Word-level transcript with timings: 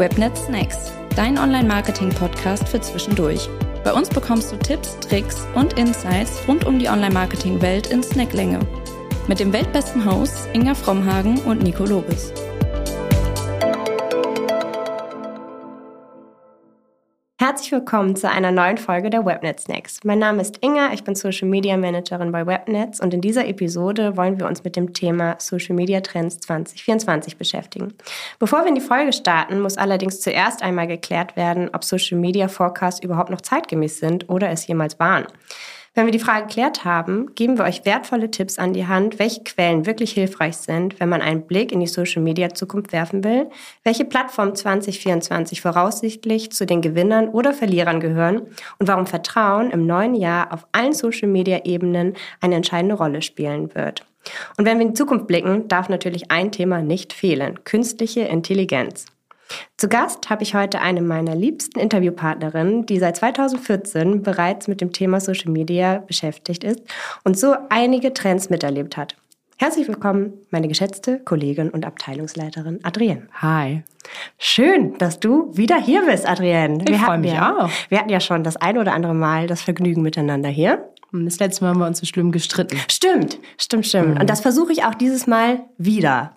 Webnet 0.00 0.34
Snacks, 0.34 0.94
dein 1.14 1.36
Online-Marketing-Podcast 1.36 2.66
für 2.66 2.80
zwischendurch. 2.80 3.50
Bei 3.84 3.92
uns 3.92 4.08
bekommst 4.08 4.50
du 4.50 4.56
Tipps, 4.56 4.98
Tricks 5.00 5.46
und 5.54 5.74
Insights 5.74 6.40
rund 6.48 6.64
um 6.64 6.78
die 6.78 6.88
Online-Marketing-Welt 6.88 7.88
in 7.88 8.02
Snacklänge. 8.02 8.60
Mit 9.28 9.40
dem 9.40 9.52
weltbesten 9.52 10.02
Hosts 10.10 10.48
Inga 10.54 10.74
Frommhagen 10.74 11.38
und 11.40 11.62
Nico 11.62 11.84
Lobes. 11.84 12.32
Herzlich 17.50 17.72
willkommen 17.72 18.14
zu 18.14 18.30
einer 18.30 18.52
neuen 18.52 18.78
Folge 18.78 19.10
der 19.10 19.26
Webnet 19.26 19.58
Snacks. 19.58 19.98
Mein 20.04 20.20
Name 20.20 20.40
ist 20.40 20.58
Inga, 20.62 20.92
ich 20.92 21.02
bin 21.02 21.16
Social 21.16 21.48
Media 21.48 21.76
Managerin 21.76 22.30
bei 22.30 22.46
Webnets 22.46 23.00
und 23.00 23.12
in 23.12 23.20
dieser 23.20 23.44
Episode 23.48 24.16
wollen 24.16 24.38
wir 24.38 24.46
uns 24.46 24.62
mit 24.62 24.76
dem 24.76 24.92
Thema 24.92 25.34
Social 25.40 25.74
Media 25.74 26.00
Trends 26.00 26.38
2024 26.38 27.38
beschäftigen. 27.38 27.92
Bevor 28.38 28.60
wir 28.60 28.68
in 28.68 28.76
die 28.76 28.80
Folge 28.80 29.12
starten, 29.12 29.58
muss 29.58 29.78
allerdings 29.78 30.20
zuerst 30.20 30.62
einmal 30.62 30.86
geklärt 30.86 31.34
werden, 31.34 31.70
ob 31.72 31.82
Social 31.82 32.18
Media 32.18 32.46
Forecasts 32.46 33.02
überhaupt 33.02 33.30
noch 33.30 33.40
zeitgemäß 33.40 33.98
sind 33.98 34.28
oder 34.28 34.50
es 34.50 34.68
jemals 34.68 35.00
waren. 35.00 35.26
Wenn 35.92 36.06
wir 36.06 36.12
die 36.12 36.20
Frage 36.20 36.46
geklärt 36.46 36.84
haben, 36.84 37.34
geben 37.34 37.58
wir 37.58 37.64
euch 37.64 37.84
wertvolle 37.84 38.30
Tipps 38.30 38.60
an 38.60 38.72
die 38.72 38.86
Hand, 38.86 39.18
welche 39.18 39.42
Quellen 39.42 39.86
wirklich 39.86 40.12
hilfreich 40.12 40.56
sind, 40.56 41.00
wenn 41.00 41.08
man 41.08 41.20
einen 41.20 41.48
Blick 41.48 41.72
in 41.72 41.80
die 41.80 41.88
Social-Media-Zukunft 41.88 42.92
werfen 42.92 43.24
will, 43.24 43.50
welche 43.82 44.04
Plattformen 44.04 44.54
2024 44.54 45.60
voraussichtlich 45.60 46.52
zu 46.52 46.64
den 46.64 46.80
Gewinnern 46.80 47.28
oder 47.28 47.52
Verlierern 47.52 47.98
gehören 47.98 48.42
und 48.78 48.86
warum 48.86 49.06
Vertrauen 49.06 49.72
im 49.72 49.84
neuen 49.84 50.14
Jahr 50.14 50.52
auf 50.52 50.64
allen 50.70 50.92
Social-Media-Ebenen 50.92 52.14
eine 52.40 52.54
entscheidende 52.54 52.94
Rolle 52.94 53.20
spielen 53.20 53.74
wird. 53.74 54.06
Und 54.56 54.66
wenn 54.66 54.78
wir 54.78 54.86
in 54.86 54.92
die 54.92 54.98
Zukunft 54.98 55.26
blicken, 55.26 55.66
darf 55.66 55.88
natürlich 55.88 56.30
ein 56.30 56.52
Thema 56.52 56.82
nicht 56.82 57.12
fehlen, 57.12 57.64
künstliche 57.64 58.20
Intelligenz. 58.20 59.06
Zu 59.76 59.88
Gast 59.88 60.30
habe 60.30 60.42
ich 60.42 60.54
heute 60.54 60.80
eine 60.80 61.00
meiner 61.00 61.34
liebsten 61.34 61.78
Interviewpartnerinnen, 61.78 62.86
die 62.86 62.98
seit 62.98 63.16
2014 63.16 64.22
bereits 64.22 64.68
mit 64.68 64.80
dem 64.80 64.92
Thema 64.92 65.20
Social 65.20 65.50
Media 65.50 65.98
beschäftigt 66.06 66.64
ist 66.64 66.80
und 67.24 67.38
so 67.38 67.54
einige 67.68 68.12
Trends 68.12 68.50
miterlebt 68.50 68.96
hat. 68.96 69.16
Herzlich 69.60 69.88
willkommen, 69.88 70.32
meine 70.50 70.68
geschätzte 70.68 71.18
Kollegin 71.18 71.68
und 71.68 71.84
Abteilungsleiterin 71.84 72.82
Adrienne. 72.82 73.28
Hi. 73.42 73.82
Schön, 74.38 74.96
dass 74.96 75.20
du 75.20 75.54
wieder 75.54 75.78
hier 75.78 76.06
bist, 76.06 76.26
Adrienne. 76.26 76.82
Ich 76.88 76.96
freue 76.96 77.18
mich 77.18 77.32
ja, 77.32 77.58
auch. 77.58 77.70
Wir 77.90 77.98
hatten 77.98 78.08
ja 78.08 78.20
schon 78.20 78.42
das 78.42 78.56
ein 78.56 78.78
oder 78.78 78.94
andere 78.94 79.12
Mal 79.12 79.48
das 79.48 79.60
Vergnügen 79.60 80.00
miteinander 80.00 80.48
hier. 80.48 80.88
Das 81.12 81.40
letzte 81.40 81.64
Mal 81.64 81.70
haben 81.70 81.80
wir 81.80 81.86
uns 81.86 81.98
so 81.98 82.06
schlimm 82.06 82.32
gestritten. 82.32 82.78
Stimmt, 82.90 83.38
stimmt, 83.58 83.86
stimmt. 83.86 84.14
Mhm. 84.14 84.20
Und 84.20 84.30
das 84.30 84.40
versuche 84.40 84.72
ich 84.72 84.84
auch 84.84 84.94
dieses 84.94 85.26
Mal 85.26 85.60
wieder. 85.76 86.36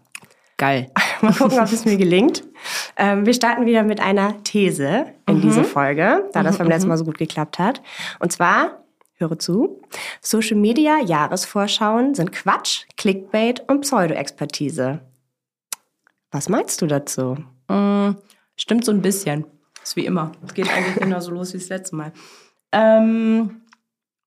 Geil. 0.57 0.91
Mal 1.23 1.33
gucken, 1.33 1.59
ob 1.59 1.71
es 1.71 1.85
mir 1.85 1.97
gelingt. 1.97 2.43
Ähm, 2.97 3.25
wir 3.25 3.33
starten 3.33 3.65
wieder 3.65 3.83
mit 3.83 3.99
einer 3.99 4.43
These 4.43 5.05
in 5.27 5.37
mhm. 5.37 5.41
diese 5.41 5.63
Folge, 5.63 6.29
da 6.33 6.43
das 6.43 6.57
beim 6.57 6.67
letzten 6.67 6.89
Mal 6.89 6.97
so 6.97 7.05
gut 7.05 7.17
geklappt 7.17 7.59
hat. 7.59 7.81
Und 8.19 8.31
zwar, 8.31 8.83
höre 9.15 9.39
zu, 9.39 9.81
Social 10.21 10.57
Media 10.57 10.99
Jahresvorschauen 10.99 12.13
sind 12.13 12.31
Quatsch, 12.31 12.85
Clickbait 12.97 13.63
und 13.69 13.81
Pseudo-Expertise. 13.81 14.99
Was 16.31 16.49
meinst 16.49 16.81
du 16.81 16.87
dazu? 16.87 17.37
Mhm, 17.69 18.17
stimmt 18.55 18.85
so 18.85 18.91
ein 18.91 19.01
bisschen. 19.01 19.45
Ist 19.81 19.95
wie 19.95 20.05
immer. 20.05 20.31
Es 20.45 20.53
geht 20.53 20.69
eigentlich 20.69 20.95
genauso 20.95 21.31
los 21.31 21.53
wie 21.53 21.57
das 21.57 21.69
letzte 21.69 21.95
Mal. 21.95 22.13
Ähm, 22.71 23.61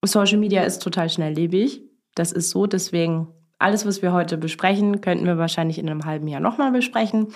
Social 0.05 0.39
Media 0.39 0.62
ist 0.62 0.83
total 0.83 1.11
schnelllebig. 1.11 1.83
Das 2.14 2.33
ist 2.33 2.50
so, 2.50 2.67
deswegen 2.67 3.28
alles, 3.58 3.86
was 3.86 4.02
wir 4.02 4.12
heute 4.12 4.36
besprechen, 4.36 5.00
könnten 5.00 5.26
wir 5.26 5.38
wahrscheinlich 5.38 5.78
in 5.78 5.88
einem 5.88 6.04
halben 6.04 6.28
Jahr 6.28 6.40
nochmal 6.40 6.72
besprechen. 6.72 7.28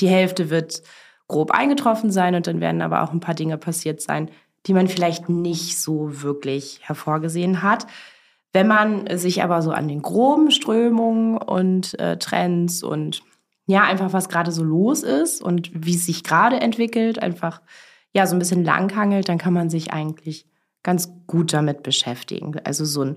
Die 0.00 0.08
Hälfte 0.08 0.50
wird 0.50 0.82
grob 1.28 1.50
eingetroffen 1.50 2.10
sein 2.10 2.34
und 2.34 2.46
dann 2.46 2.60
werden 2.60 2.82
aber 2.82 3.02
auch 3.02 3.12
ein 3.12 3.20
paar 3.20 3.34
Dinge 3.34 3.58
passiert 3.58 4.00
sein, 4.00 4.30
die 4.66 4.74
man 4.74 4.88
vielleicht 4.88 5.28
nicht 5.28 5.80
so 5.80 6.22
wirklich 6.22 6.80
hervorgesehen 6.82 7.62
hat. 7.62 7.86
Wenn 8.52 8.68
man 8.68 9.18
sich 9.18 9.42
aber 9.42 9.60
so 9.62 9.70
an 9.70 9.88
den 9.88 10.02
groben 10.02 10.50
Strömungen 10.50 11.36
und 11.36 11.98
äh, 11.98 12.16
Trends 12.18 12.82
und 12.82 13.22
ja, 13.66 13.82
einfach 13.82 14.12
was 14.12 14.28
gerade 14.28 14.52
so 14.52 14.62
los 14.62 15.02
ist 15.02 15.42
und 15.42 15.70
wie 15.74 15.96
es 15.96 16.06
sich 16.06 16.22
gerade 16.22 16.60
entwickelt, 16.60 17.20
einfach 17.20 17.60
ja, 18.12 18.26
so 18.26 18.34
ein 18.34 18.38
bisschen 18.38 18.64
langhangelt, 18.64 19.28
dann 19.28 19.38
kann 19.38 19.52
man 19.52 19.68
sich 19.68 19.92
eigentlich 19.92 20.46
ganz 20.82 21.10
gut 21.26 21.52
damit 21.52 21.82
beschäftigen. 21.82 22.56
Also 22.64 22.84
so 22.84 23.02
ein 23.02 23.16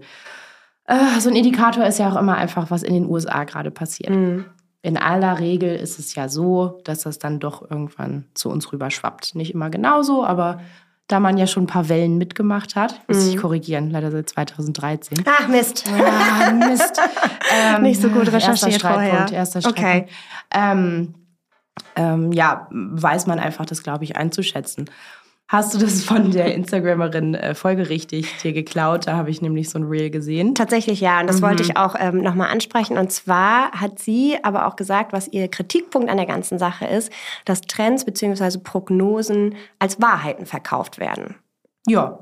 äh, 0.89 1.19
so 1.19 1.29
ein 1.29 1.35
Indikator 1.35 1.85
ist 1.85 2.00
ja 2.00 2.11
auch 2.11 2.16
immer 2.16 2.35
einfach, 2.35 2.72
was 2.72 2.83
in 2.83 2.94
den 2.94 3.07
USA 3.07 3.44
gerade 3.44 3.72
passiert. 3.72 4.09
Mhm. 4.09 4.45
In 4.81 4.97
aller 4.97 5.39
Regel 5.39 5.75
ist 5.75 6.00
es 6.00 6.16
ja 6.16 6.29
so, 6.29 6.79
dass 6.83 7.01
das 7.01 7.19
dann 7.19 7.39
doch 7.39 7.69
irgendwann 7.69 8.25
zu 8.33 8.50
uns 8.50 8.72
rüber 8.72 8.89
schwappt. 8.89 9.35
Nicht 9.35 9.53
immer 9.53 9.69
genauso, 9.69 10.25
aber 10.25 10.61
da 11.07 11.19
man 11.19 11.38
ja 11.38 11.47
schon 11.47 11.63
ein 11.63 11.67
paar 11.67 11.89
Wellen 11.89 12.17
mitgemacht 12.17 12.75
hat, 12.75 13.01
muss 13.07 13.25
mhm. 13.25 13.29
ich 13.29 13.38
korrigieren, 13.38 13.89
leider 13.89 14.09
seit 14.11 14.29
2013. 14.29 15.23
Ach 15.25 15.47
Mist. 15.47 15.85
Ah, 15.89 16.51
Mist. 16.51 17.00
ähm, 17.53 17.81
Nicht 17.81 18.01
so 18.01 18.09
gut 18.09 18.27
recherchiert 18.27 18.47
erster 18.47 18.71
Streitpunkt, 18.71 19.09
vorher. 19.09 19.31
Erster 19.31 19.61
Streitpunkt. 19.61 19.79
Okay. 19.79 20.07
Ähm, 20.53 21.16
ähm, 21.95 22.31
ja, 22.31 22.67
weiß 22.71 23.27
man 23.27 23.39
einfach 23.39 23.66
das, 23.66 23.83
glaube 23.83 24.03
ich, 24.03 24.16
einzuschätzen. 24.16 24.89
Hast 25.49 25.73
du 25.73 25.79
das 25.79 26.03
von 26.03 26.29
der 26.29 26.53
Instagramerin 26.53 27.33
äh, 27.33 27.55
folgerichtig 27.55 28.37
dir 28.43 28.53
geklaut? 28.53 29.07
Da 29.07 29.15
habe 29.15 29.31
ich 29.31 29.41
nämlich 29.41 29.71
so 29.71 29.79
ein 29.79 29.83
Reel 29.85 30.11
gesehen. 30.11 30.53
Tatsächlich 30.53 31.01
ja, 31.01 31.19
und 31.19 31.25
das 31.25 31.41
mhm. 31.41 31.45
wollte 31.47 31.63
ich 31.63 31.75
auch 31.75 31.95
ähm, 31.97 32.21
nochmal 32.21 32.51
ansprechen. 32.51 32.99
Und 32.99 33.11
zwar 33.11 33.71
hat 33.71 33.97
sie 33.97 34.38
aber 34.43 34.67
auch 34.67 34.75
gesagt, 34.75 35.11
was 35.11 35.27
ihr 35.27 35.47
Kritikpunkt 35.47 36.07
an 36.07 36.17
der 36.17 36.27
ganzen 36.27 36.59
Sache 36.59 36.85
ist, 36.85 37.11
dass 37.45 37.61
Trends 37.61 38.05
bzw. 38.05 38.59
Prognosen 38.59 39.55
als 39.79 39.99
Wahrheiten 39.99 40.45
verkauft 40.45 40.99
werden. 40.99 41.33
Ja, 41.88 42.19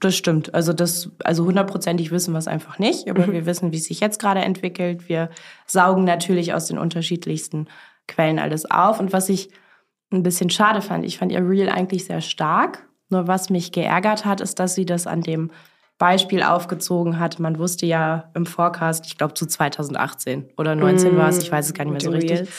das 0.00 0.16
stimmt. 0.16 0.54
Also 0.54 0.72
das, 0.72 1.10
also 1.22 1.44
hundertprozentig 1.44 2.10
wissen 2.10 2.32
wir 2.32 2.38
es 2.38 2.48
einfach 2.48 2.78
nicht, 2.78 3.10
aber 3.10 3.26
mhm. 3.26 3.32
wir 3.32 3.44
wissen, 3.44 3.70
wie 3.70 3.76
es 3.76 3.84
sich 3.84 4.00
jetzt 4.00 4.18
gerade 4.18 4.40
entwickelt. 4.40 5.10
Wir 5.10 5.28
saugen 5.66 6.04
natürlich 6.04 6.54
aus 6.54 6.68
den 6.68 6.78
unterschiedlichsten 6.78 7.68
Quellen 8.08 8.38
alles 8.38 8.70
auf. 8.70 8.98
Und 8.98 9.12
was 9.12 9.28
ich 9.28 9.50
ein 10.14 10.22
bisschen 10.22 10.50
schade 10.50 10.80
fand. 10.80 11.04
Ich 11.04 11.18
fand 11.18 11.32
ihr 11.32 11.46
Reel 11.46 11.68
eigentlich 11.68 12.04
sehr 12.04 12.20
stark. 12.20 12.86
Nur 13.10 13.28
was 13.28 13.50
mich 13.50 13.72
geärgert 13.72 14.24
hat, 14.24 14.40
ist, 14.40 14.58
dass 14.58 14.74
sie 14.74 14.86
das 14.86 15.06
an 15.06 15.20
dem 15.20 15.50
Beispiel 15.98 16.42
aufgezogen 16.42 17.18
hat. 17.20 17.38
Man 17.38 17.58
wusste 17.58 17.86
ja 17.86 18.30
im 18.34 18.46
Forecast, 18.46 19.06
ich 19.06 19.16
glaube 19.16 19.34
zu 19.34 19.46
2018 19.46 20.50
oder 20.56 20.74
19 20.74 21.14
mm, 21.14 21.16
war 21.16 21.28
es, 21.28 21.38
ich 21.38 21.52
weiß 21.52 21.66
es 21.66 21.74
gar 21.74 21.84
nicht 21.84 21.92
mehr 21.92 22.00
so 22.00 22.10
richtig, 22.10 22.38
Reels. 22.38 22.50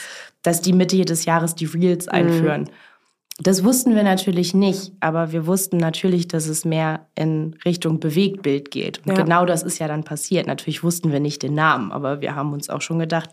dass 0.41 0.61
die 0.61 0.73
Mitte 0.73 1.03
des 1.03 1.25
Jahres 1.25 1.55
die 1.55 1.65
Reels 1.65 2.07
einführen. 2.07 2.63
Mm. 2.63 2.69
Das 3.37 3.65
wussten 3.65 3.93
wir 3.95 4.03
natürlich 4.03 4.53
nicht, 4.53 4.93
aber 5.01 5.33
wir 5.33 5.45
wussten 5.45 5.75
natürlich, 5.75 6.29
dass 6.29 6.47
es 6.47 6.63
mehr 6.63 7.07
in 7.15 7.57
Richtung 7.65 7.99
Bewegtbild 7.99 8.71
geht. 8.71 8.99
Und 8.99 9.17
ja. 9.17 9.23
genau 9.23 9.45
das 9.45 9.61
ist 9.61 9.77
ja 9.79 9.89
dann 9.89 10.05
passiert. 10.05 10.47
Natürlich 10.47 10.83
wussten 10.83 11.11
wir 11.11 11.19
nicht 11.19 11.43
den 11.43 11.53
Namen, 11.53 11.91
aber 11.91 12.21
wir 12.21 12.35
haben 12.35 12.53
uns 12.53 12.69
auch 12.69 12.79
schon 12.79 12.99
gedacht, 12.99 13.31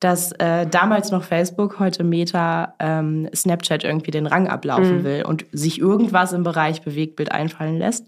dass 0.00 0.32
äh, 0.32 0.66
damals 0.66 1.10
noch 1.10 1.22
Facebook, 1.22 1.78
heute 1.78 2.04
Meta, 2.04 2.74
ähm, 2.78 3.28
Snapchat 3.34 3.84
irgendwie 3.84 4.10
den 4.10 4.26
Rang 4.26 4.48
ablaufen 4.48 4.98
mhm. 4.98 5.04
will 5.04 5.24
und 5.24 5.44
sich 5.52 5.78
irgendwas 5.78 6.32
im 6.32 6.42
Bereich 6.42 6.82
Bewegtbild 6.82 7.32
einfallen 7.32 7.78
lässt. 7.78 8.06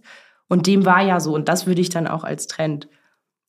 Und 0.48 0.66
dem 0.66 0.86
war 0.86 1.02
ja 1.02 1.20
so. 1.20 1.34
Und 1.34 1.48
das 1.48 1.66
würde 1.66 1.82
ich 1.82 1.90
dann 1.90 2.06
auch 2.06 2.24
als 2.24 2.46
Trend 2.46 2.88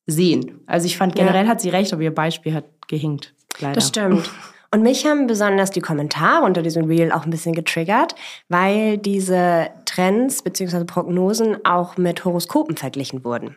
sehen. 0.06 0.60
Also 0.66 0.86
ich 0.86 0.98
fand 0.98 1.16
generell 1.16 1.44
ja. 1.44 1.50
hat 1.50 1.62
sie 1.62 1.70
recht, 1.70 1.92
aber 1.92 2.02
ihr 2.02 2.14
Beispiel 2.14 2.54
hat 2.54 2.64
gehinkt. 2.86 3.34
Leider. 3.58 3.74
Das 3.74 3.88
stimmt. 3.88 4.30
Und 4.74 4.82
mich 4.82 5.06
haben 5.06 5.28
besonders 5.28 5.70
die 5.70 5.80
Kommentare 5.80 6.44
unter 6.44 6.60
diesem 6.60 6.86
Reel 6.86 7.12
auch 7.12 7.24
ein 7.24 7.30
bisschen 7.30 7.54
getriggert, 7.54 8.16
weil 8.48 8.98
diese 8.98 9.68
Trends 9.84 10.42
bzw. 10.42 10.82
Prognosen 10.82 11.64
auch 11.64 11.96
mit 11.96 12.24
Horoskopen 12.24 12.76
verglichen 12.76 13.24
wurden. 13.24 13.54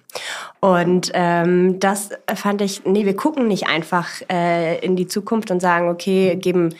Und 0.59 1.09
ähm, 1.15 1.79
das 1.79 2.11
fand 2.35 2.61
ich, 2.61 2.85
nee, 2.85 3.03
wir 3.05 3.15
gucken 3.15 3.47
nicht 3.47 3.67
einfach 3.67 4.09
äh, 4.31 4.77
in 4.85 4.95
die 4.95 5.07
Zukunft 5.07 5.49
und 5.49 5.59
sagen, 5.59 5.89
okay, 5.89 6.35
geben 6.35 6.75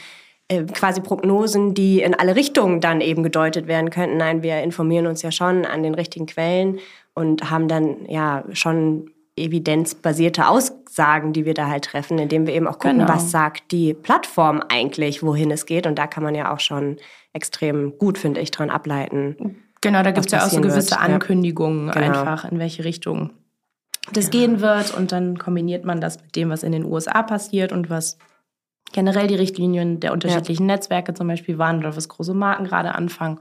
äh, 0.50 0.66
quasi 0.66 1.02
Prognosen, 1.02 1.74
die 1.74 2.04
in 2.04 2.14
alle 2.14 2.36
Richtungen 2.36 2.80
dann 2.80 3.02
eben 3.02 3.24
gedeutet 3.24 3.66
werden 3.66 3.90
könnten. 3.90 4.18
Nein, 4.18 4.44
wir 4.44 4.62
informieren 4.62 5.08
uns 5.08 5.24
ja 5.24 5.32
schon 5.32 5.66
an 5.66 5.82
den 5.82 5.96
richtigen 5.96 6.28
Quellen 6.28 6.78
und 7.16 7.50
haben 7.50 7.68
dann 7.68 8.06
ja 8.08 8.44
schon 8.54 9.10
evidenzbasierte 9.38 10.48
Aussagen, 10.48 11.32
die 11.32 11.46
wir 11.46 11.54
da 11.54 11.68
halt 11.68 11.86
treffen, 11.86 12.18
indem 12.18 12.48
wir 12.48 12.54
eben 12.54 12.68
auch 12.68 12.80
gucken, 12.80 13.00
genau. 13.00 13.14
was 13.14 13.32
sagt 13.32 13.72
die 13.72 13.94
Plattform 13.94 14.64
eigentlich, 14.68 15.24
wohin 15.24 15.52
es 15.52 15.66
geht. 15.66 15.86
Und 15.86 15.98
da 15.98 16.08
kann 16.08 16.24
man 16.24 16.36
ja 16.36 16.54
auch 16.54 16.60
schon 16.60 16.98
extrem 17.34 17.98
gut, 17.98 18.18
finde 18.18 18.42
ich, 18.42 18.52
dran 18.52 18.70
ableiten. 18.70 19.64
Genau, 19.82 20.02
da 20.02 20.12
gibt 20.12 20.26
es 20.26 20.32
ja 20.32 20.44
auch 20.44 20.50
so 20.50 20.60
gewisse 20.60 20.92
wird. 20.92 21.02
Ankündigungen 21.02 21.88
ja. 21.88 21.94
genau. 21.94 22.20
einfach, 22.20 22.52
in 22.52 22.60
welche 22.60 22.84
Richtung 22.84 23.32
das 24.12 24.32
genau. 24.32 24.46
gehen 24.46 24.62
wird. 24.62 24.96
Und 24.96 25.12
dann 25.12 25.38
kombiniert 25.38 25.86
man 25.86 26.02
das 26.02 26.22
mit 26.22 26.36
dem, 26.36 26.50
was 26.50 26.64
in 26.64 26.72
den 26.72 26.84
USA 26.84 27.22
passiert 27.24 27.72
und 27.72 27.90
was 27.90 28.18
generell 28.92 29.28
die 29.28 29.36
Richtlinien 29.36 30.00
der 30.00 30.14
unterschiedlichen 30.14 30.68
ja. 30.68 30.76
Netzwerke 30.76 31.14
zum 31.14 31.28
Beispiel 31.28 31.58
waren 31.58 31.80
oder 31.80 31.96
was 31.96 32.10
große 32.10 32.34
Marken 32.34 32.66
gerade 32.66 32.96
anfangen. 32.96 33.40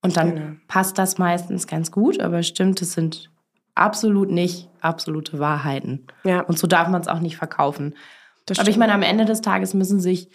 Und 0.00 0.16
dann 0.16 0.34
genau. 0.34 0.56
passt 0.68 0.96
das 0.98 1.18
meistens 1.18 1.66
ganz 1.66 1.90
gut, 1.90 2.20
aber 2.20 2.42
stimmt, 2.42 2.80
es 2.80 2.92
sind 2.92 3.30
absolut 3.78 4.30
nicht 4.30 4.68
absolute 4.80 5.38
Wahrheiten. 5.38 6.06
Ja. 6.24 6.40
Und 6.40 6.58
so 6.58 6.66
darf 6.66 6.88
man 6.88 7.00
es 7.00 7.08
auch 7.08 7.20
nicht 7.20 7.36
verkaufen. 7.36 7.94
Aber 8.56 8.68
ich 8.68 8.76
meine, 8.76 8.94
am 8.94 9.02
Ende 9.02 9.24
des 9.24 9.40
Tages 9.40 9.74
müssen 9.74 10.00
sich 10.00 10.30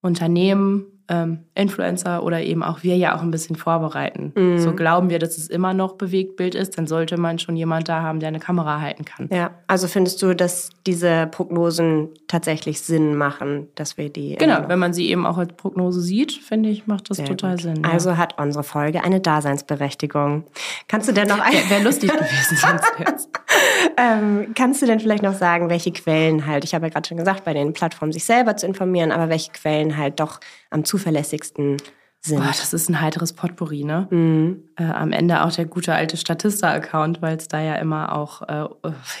Unternehmen 0.00 0.97
ähm, 1.08 1.40
Influencer 1.54 2.22
oder 2.22 2.42
eben 2.42 2.62
auch 2.62 2.82
wir 2.82 2.96
ja 2.96 3.16
auch 3.16 3.22
ein 3.22 3.30
bisschen 3.30 3.56
vorbereiten. 3.56 4.32
Mhm. 4.34 4.58
So 4.58 4.74
glauben 4.74 5.10
wir, 5.10 5.18
dass 5.18 5.38
es 5.38 5.48
immer 5.48 5.74
noch 5.74 5.94
Bewegtbild 5.94 6.54
ist, 6.54 6.76
dann 6.78 6.86
sollte 6.86 7.16
man 7.16 7.38
schon 7.38 7.56
jemand 7.56 7.88
da 7.88 8.02
haben, 8.02 8.20
der 8.20 8.28
eine 8.28 8.40
Kamera 8.40 8.80
halten 8.80 9.04
kann. 9.04 9.28
Ja, 9.32 9.50
also 9.66 9.88
findest 9.88 10.22
du, 10.22 10.34
dass 10.34 10.70
diese 10.86 11.26
Prognosen 11.26 12.08
tatsächlich 12.28 12.80
Sinn 12.80 13.16
machen, 13.16 13.68
dass 13.74 13.96
wir 13.96 14.10
die. 14.10 14.36
Genau, 14.36 14.68
wenn 14.68 14.78
man 14.78 14.92
sie 14.92 15.08
eben 15.10 15.26
auch 15.26 15.38
als 15.38 15.52
Prognose 15.54 16.00
sieht, 16.00 16.32
finde 16.32 16.68
ich, 16.68 16.86
macht 16.86 17.10
das 17.10 17.18
Sehr 17.18 17.26
total 17.26 17.52
gut. 17.52 17.62
Sinn. 17.62 17.82
ja. 17.84 17.90
Also 17.90 18.16
hat 18.16 18.38
unsere 18.38 18.64
Folge 18.64 19.02
eine 19.02 19.20
Daseinsberechtigung. 19.20 20.44
Kannst 20.88 21.08
du 21.08 21.12
denn 21.12 21.28
noch 21.28 21.40
ein, 21.44 21.54
Wäre 21.68 21.82
lustig 21.82 22.12
gewesen 22.12 22.56
sonst 22.56 22.92
jetzt. 22.98 23.28
ähm, 23.96 24.52
kannst 24.54 24.82
du 24.82 24.86
denn 24.86 25.00
vielleicht 25.00 25.22
noch 25.22 25.34
sagen, 25.34 25.68
welche 25.68 25.92
Quellen 25.92 26.46
halt, 26.46 26.64
ich 26.64 26.74
habe 26.74 26.86
ja 26.86 26.90
gerade 26.90 27.08
schon 27.08 27.16
gesagt, 27.16 27.44
bei 27.44 27.54
den 27.54 27.72
Plattformen 27.72 28.12
sich 28.12 28.24
selber 28.24 28.56
zu 28.56 28.66
informieren, 28.66 29.12
aber 29.12 29.28
welche 29.28 29.52
Quellen 29.52 29.96
halt 29.96 30.20
doch 30.20 30.40
am 30.70 30.84
zuverlässigsten 30.84 31.78
sind? 32.20 32.38
Boah, 32.40 32.48
das 32.48 32.74
ist 32.74 32.88
ein 32.90 33.00
heiteres 33.00 33.32
Potpourri, 33.32 33.84
ne? 33.84 34.08
Mhm. 34.10 34.64
Äh, 34.76 34.84
am 34.84 35.12
Ende 35.12 35.44
auch 35.44 35.52
der 35.52 35.66
gute 35.66 35.94
alte 35.94 36.16
Statista-Account, 36.16 37.22
weil 37.22 37.36
es 37.36 37.46
da 37.48 37.60
ja 37.60 37.76
immer 37.76 38.14
auch 38.16 38.42
äh, 38.42 38.66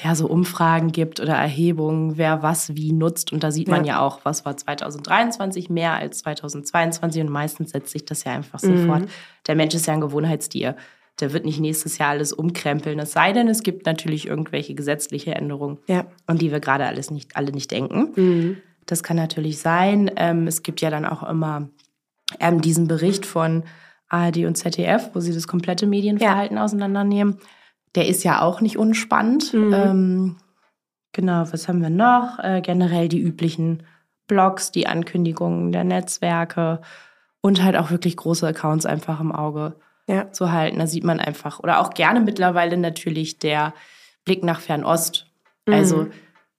ja, 0.02 0.14
so 0.16 0.26
Umfragen 0.26 0.90
gibt 0.90 1.20
oder 1.20 1.34
Erhebungen, 1.34 2.18
wer 2.18 2.42
was 2.42 2.74
wie 2.74 2.92
nutzt. 2.92 3.32
Und 3.32 3.44
da 3.44 3.52
sieht 3.52 3.68
man 3.68 3.84
Ja. 3.84 3.94
ja, 3.94 4.00
auch, 4.00 4.20
was 4.24 4.44
war 4.44 4.56
2023 4.56 5.70
mehr 5.70 5.94
als 5.94 6.18
2022. 6.18 7.22
Und 7.22 7.30
meistens 7.30 7.70
setzt 7.70 7.92
sich 7.92 8.04
das 8.04 8.24
ja 8.24 8.32
einfach 8.32 8.60
Mhm. 8.62 8.78
sofort. 8.78 9.02
Der 9.46 9.54
Mensch 9.54 9.74
ist 9.74 9.86
ja 9.86 9.94
ein 9.94 10.00
Gewohnheitstier. 10.00 10.76
Der 11.20 11.32
wird 11.32 11.44
nicht 11.44 11.60
nächstes 11.60 11.98
Jahr 11.98 12.10
alles 12.10 12.32
umkrempeln. 12.32 12.98
Es 13.00 13.12
sei 13.12 13.32
denn, 13.32 13.48
es 13.48 13.62
gibt 13.62 13.86
natürlich 13.86 14.26
irgendwelche 14.28 14.74
gesetzliche 14.74 15.34
Änderungen, 15.34 15.78
Ja. 15.88 16.06
an 16.26 16.38
die 16.38 16.52
wir 16.52 16.60
gerade 16.60 16.86
alles 16.86 17.10
nicht, 17.10 17.36
alle 17.36 17.50
nicht 17.52 17.70
denken. 17.70 18.12
Mhm. 18.14 18.56
Das 18.86 19.02
kann 19.02 19.16
natürlich 19.16 19.58
sein. 19.58 20.10
Ähm, 20.16 20.46
es 20.46 20.62
gibt 20.62 20.80
ja 20.80 20.90
dann 20.90 21.04
auch 21.04 21.28
immer 21.28 21.68
ähm, 22.40 22.60
diesen 22.60 22.86
Bericht 22.88 23.26
von 23.26 23.64
ARD 24.08 24.44
und 24.46 24.56
ZDF, 24.56 25.10
wo 25.14 25.20
sie 25.20 25.34
das 25.34 25.46
komplette 25.48 25.86
Medienverhalten 25.86 26.56
auseinandernehmen. 26.56 27.38
Der 27.94 28.06
ist 28.08 28.22
ja 28.24 28.40
auch 28.40 28.60
nicht 28.60 28.78
unspannend. 28.78 29.52
Mhm. 29.52 29.72
Ähm, 29.74 30.36
genau, 31.12 31.44
was 31.50 31.68
haben 31.68 31.82
wir 31.82 31.90
noch? 31.90 32.38
Äh, 32.38 32.60
generell 32.62 33.08
die 33.08 33.20
üblichen 33.20 33.82
Blogs, 34.28 34.70
die 34.72 34.86
Ankündigungen 34.86 35.72
der 35.72 35.84
Netzwerke 35.84 36.80
und 37.40 37.62
halt 37.62 37.76
auch 37.76 37.90
wirklich 37.90 38.16
große 38.16 38.46
Accounts 38.46 38.86
einfach 38.86 39.20
im 39.20 39.32
Auge 39.32 39.74
Ja. 40.08 40.32
zu 40.32 40.50
halten. 40.50 40.78
Da 40.78 40.86
sieht 40.86 41.04
man 41.04 41.20
einfach, 41.20 41.60
oder 41.60 41.80
auch 41.80 41.90
gerne 41.90 42.20
mittlerweile 42.20 42.76
natürlich 42.76 43.38
der 43.38 43.74
Blick 44.24 44.42
nach 44.42 44.60
Fernost. 44.60 45.30
Mhm. 45.66 45.74
Also 45.74 46.06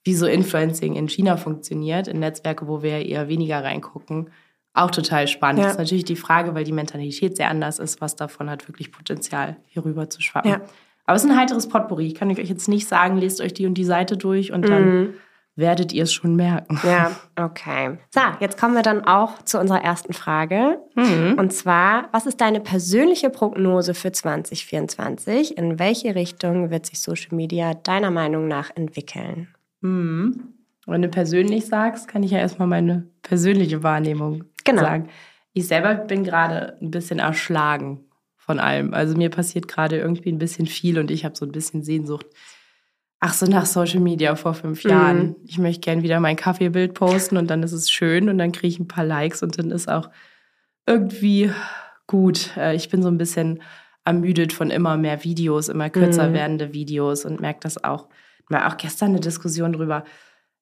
wie 0.04 0.14
so 0.14 0.28
Influencing 0.28 0.96
in 0.96 1.10
China 1.10 1.36
funktioniert, 1.36 2.08
in 2.08 2.20
Netzwerke, 2.20 2.68
wo 2.68 2.82
wir 2.82 3.06
eher 3.06 3.28
weniger 3.28 3.64
reingucken. 3.64 4.30
Auch 4.74 4.92
total 4.92 5.28
spannend. 5.28 5.60
Ja. 5.60 5.66
Das 5.66 5.74
ist 5.74 5.80
natürlich 5.80 6.06
die 6.06 6.16
Frage, 6.16 6.56
weil 6.56 6.64
die 6.64 6.72
Mentalität 6.72 7.36
sehr 7.36 7.50
anders 7.50 7.80
ist, 7.80 8.00
was 8.02 8.16
davon 8.16 8.50
hat 8.50 8.68
wirklich 8.70 8.92
Potenzial, 8.92 9.58
hier 9.66 9.84
rüber 9.84 10.10
zu 10.10 10.22
schwappen. 10.22 10.52
Ja. 10.52 10.62
Aber 11.06 11.16
es 11.16 11.24
ist 11.24 11.30
ein 11.32 11.38
heiteres 11.38 11.68
Potpourri. 11.68 12.06
Ich 12.06 12.16
kann 12.16 12.30
euch 12.30 12.38
jetzt 12.38 12.70
nicht 12.70 12.88
sagen, 12.88 13.18
lest 13.18 13.42
euch 13.42 13.54
die 13.54 13.66
und 13.66 13.74
die 13.74 13.84
Seite 13.84 14.16
durch 14.16 14.52
und 14.52 14.70
dann 14.70 15.00
Mhm. 15.00 15.14
Werdet 15.60 15.94
ihr 15.94 16.04
es 16.04 16.14
schon 16.14 16.36
merken. 16.36 16.80
Ja, 16.84 17.12
okay. 17.36 17.98
So, 18.14 18.22
jetzt 18.40 18.60
kommen 18.60 18.74
wir 18.76 18.82
dann 18.82 19.04
auch 19.06 19.42
zu 19.44 19.60
unserer 19.60 19.84
ersten 19.84 20.14
Frage. 20.14 20.80
Mhm. 20.96 21.36
Und 21.38 21.54
zwar, 21.54 22.10
was 22.12 22.26
ist 22.26 22.42
deine 22.42 22.60
persönliche 22.60 23.30
Prognose 23.30 23.94
für 23.94 24.12
2024? 24.12 25.58
In 25.58 25.80
welche 25.80 26.16
Richtung 26.16 26.70
wird 26.72 26.86
sich 26.86 27.02
Social 27.02 27.36
Media 27.36 27.74
deiner 27.74 28.12
Meinung 28.12 28.48
nach 28.48 28.72
entwickeln? 28.76 29.50
Mhm. 29.82 30.54
Wenn 30.88 31.02
du 31.04 31.10
persönlich 31.10 31.68
sagst, 31.68 32.08
kann 32.08 32.24
ich 32.24 32.32
ja 32.32 32.40
erstmal 32.40 32.68
meine 32.68 33.08
persönliche 33.22 33.84
Wahrnehmung 33.84 34.46
Genau. 34.64 34.82
sagen. 34.82 35.10
Ich 35.54 35.68
selber 35.68 35.96
bin 35.96 36.24
gerade 36.24 36.78
ein 36.82 36.92
bisschen 36.92 37.20
erschlagen 37.20 38.06
von 38.38 38.60
allem. 38.60 38.94
Also 38.94 39.16
mir 39.16 39.30
passiert 39.30 39.68
gerade 39.68 39.98
irgendwie 39.98 40.32
ein 40.32 40.40
bisschen 40.40 40.66
viel 40.66 40.98
und 41.00 41.12
ich 41.12 41.26
habe 41.26 41.36
so 41.36 41.46
ein 41.46 41.52
bisschen 41.52 41.84
Sehnsucht. 41.84 42.26
Ach 43.22 43.34
so, 43.34 43.46
nach 43.46 43.66
Social 43.66 44.00
Media 44.00 44.36
vor 44.36 44.54
fünf 44.54 44.84
Mhm. 44.86 44.90
Jahren. 44.90 45.36
Ich 45.46 45.58
möchte 45.58 45.82
gern 45.82 46.04
wieder 46.04 46.20
mein 46.20 46.36
Kaffeebild 46.38 46.94
posten 46.94 47.36
und 47.38 47.50
dann 47.50 47.64
ist 47.64 47.74
es 47.74 47.92
schön 47.92 48.30
und 48.30 48.38
dann 48.38 48.52
kriege 48.54 48.68
ich 48.68 48.80
ein 48.80 48.88
paar 48.88 49.04
Likes 49.06 49.44
und 49.44 49.58
dann 49.60 49.72
ist 49.72 49.90
auch 49.90 50.10
irgendwie 50.88 51.52
gut. 52.08 52.56
Äh, 52.58 52.76
Ich 52.76 52.90
bin 52.90 53.04
so 53.04 53.10
ein 53.10 53.18
bisschen 53.18 53.62
ermüdet 54.06 54.54
von 54.54 54.72
immer 54.72 54.96
mehr 54.98 55.24
Videos, 55.24 55.68
immer 55.68 55.90
kürzer 55.90 56.30
Mhm. 56.30 56.34
werdende 56.34 56.74
Videos 56.74 57.26
und 57.26 57.42
merke 57.42 57.60
das 57.62 57.84
auch. 57.84 58.08
War 58.48 58.68
auch 58.72 58.78
gestern 58.78 59.10
eine 59.10 59.20
Diskussion 59.20 59.74
drüber, 59.74 60.06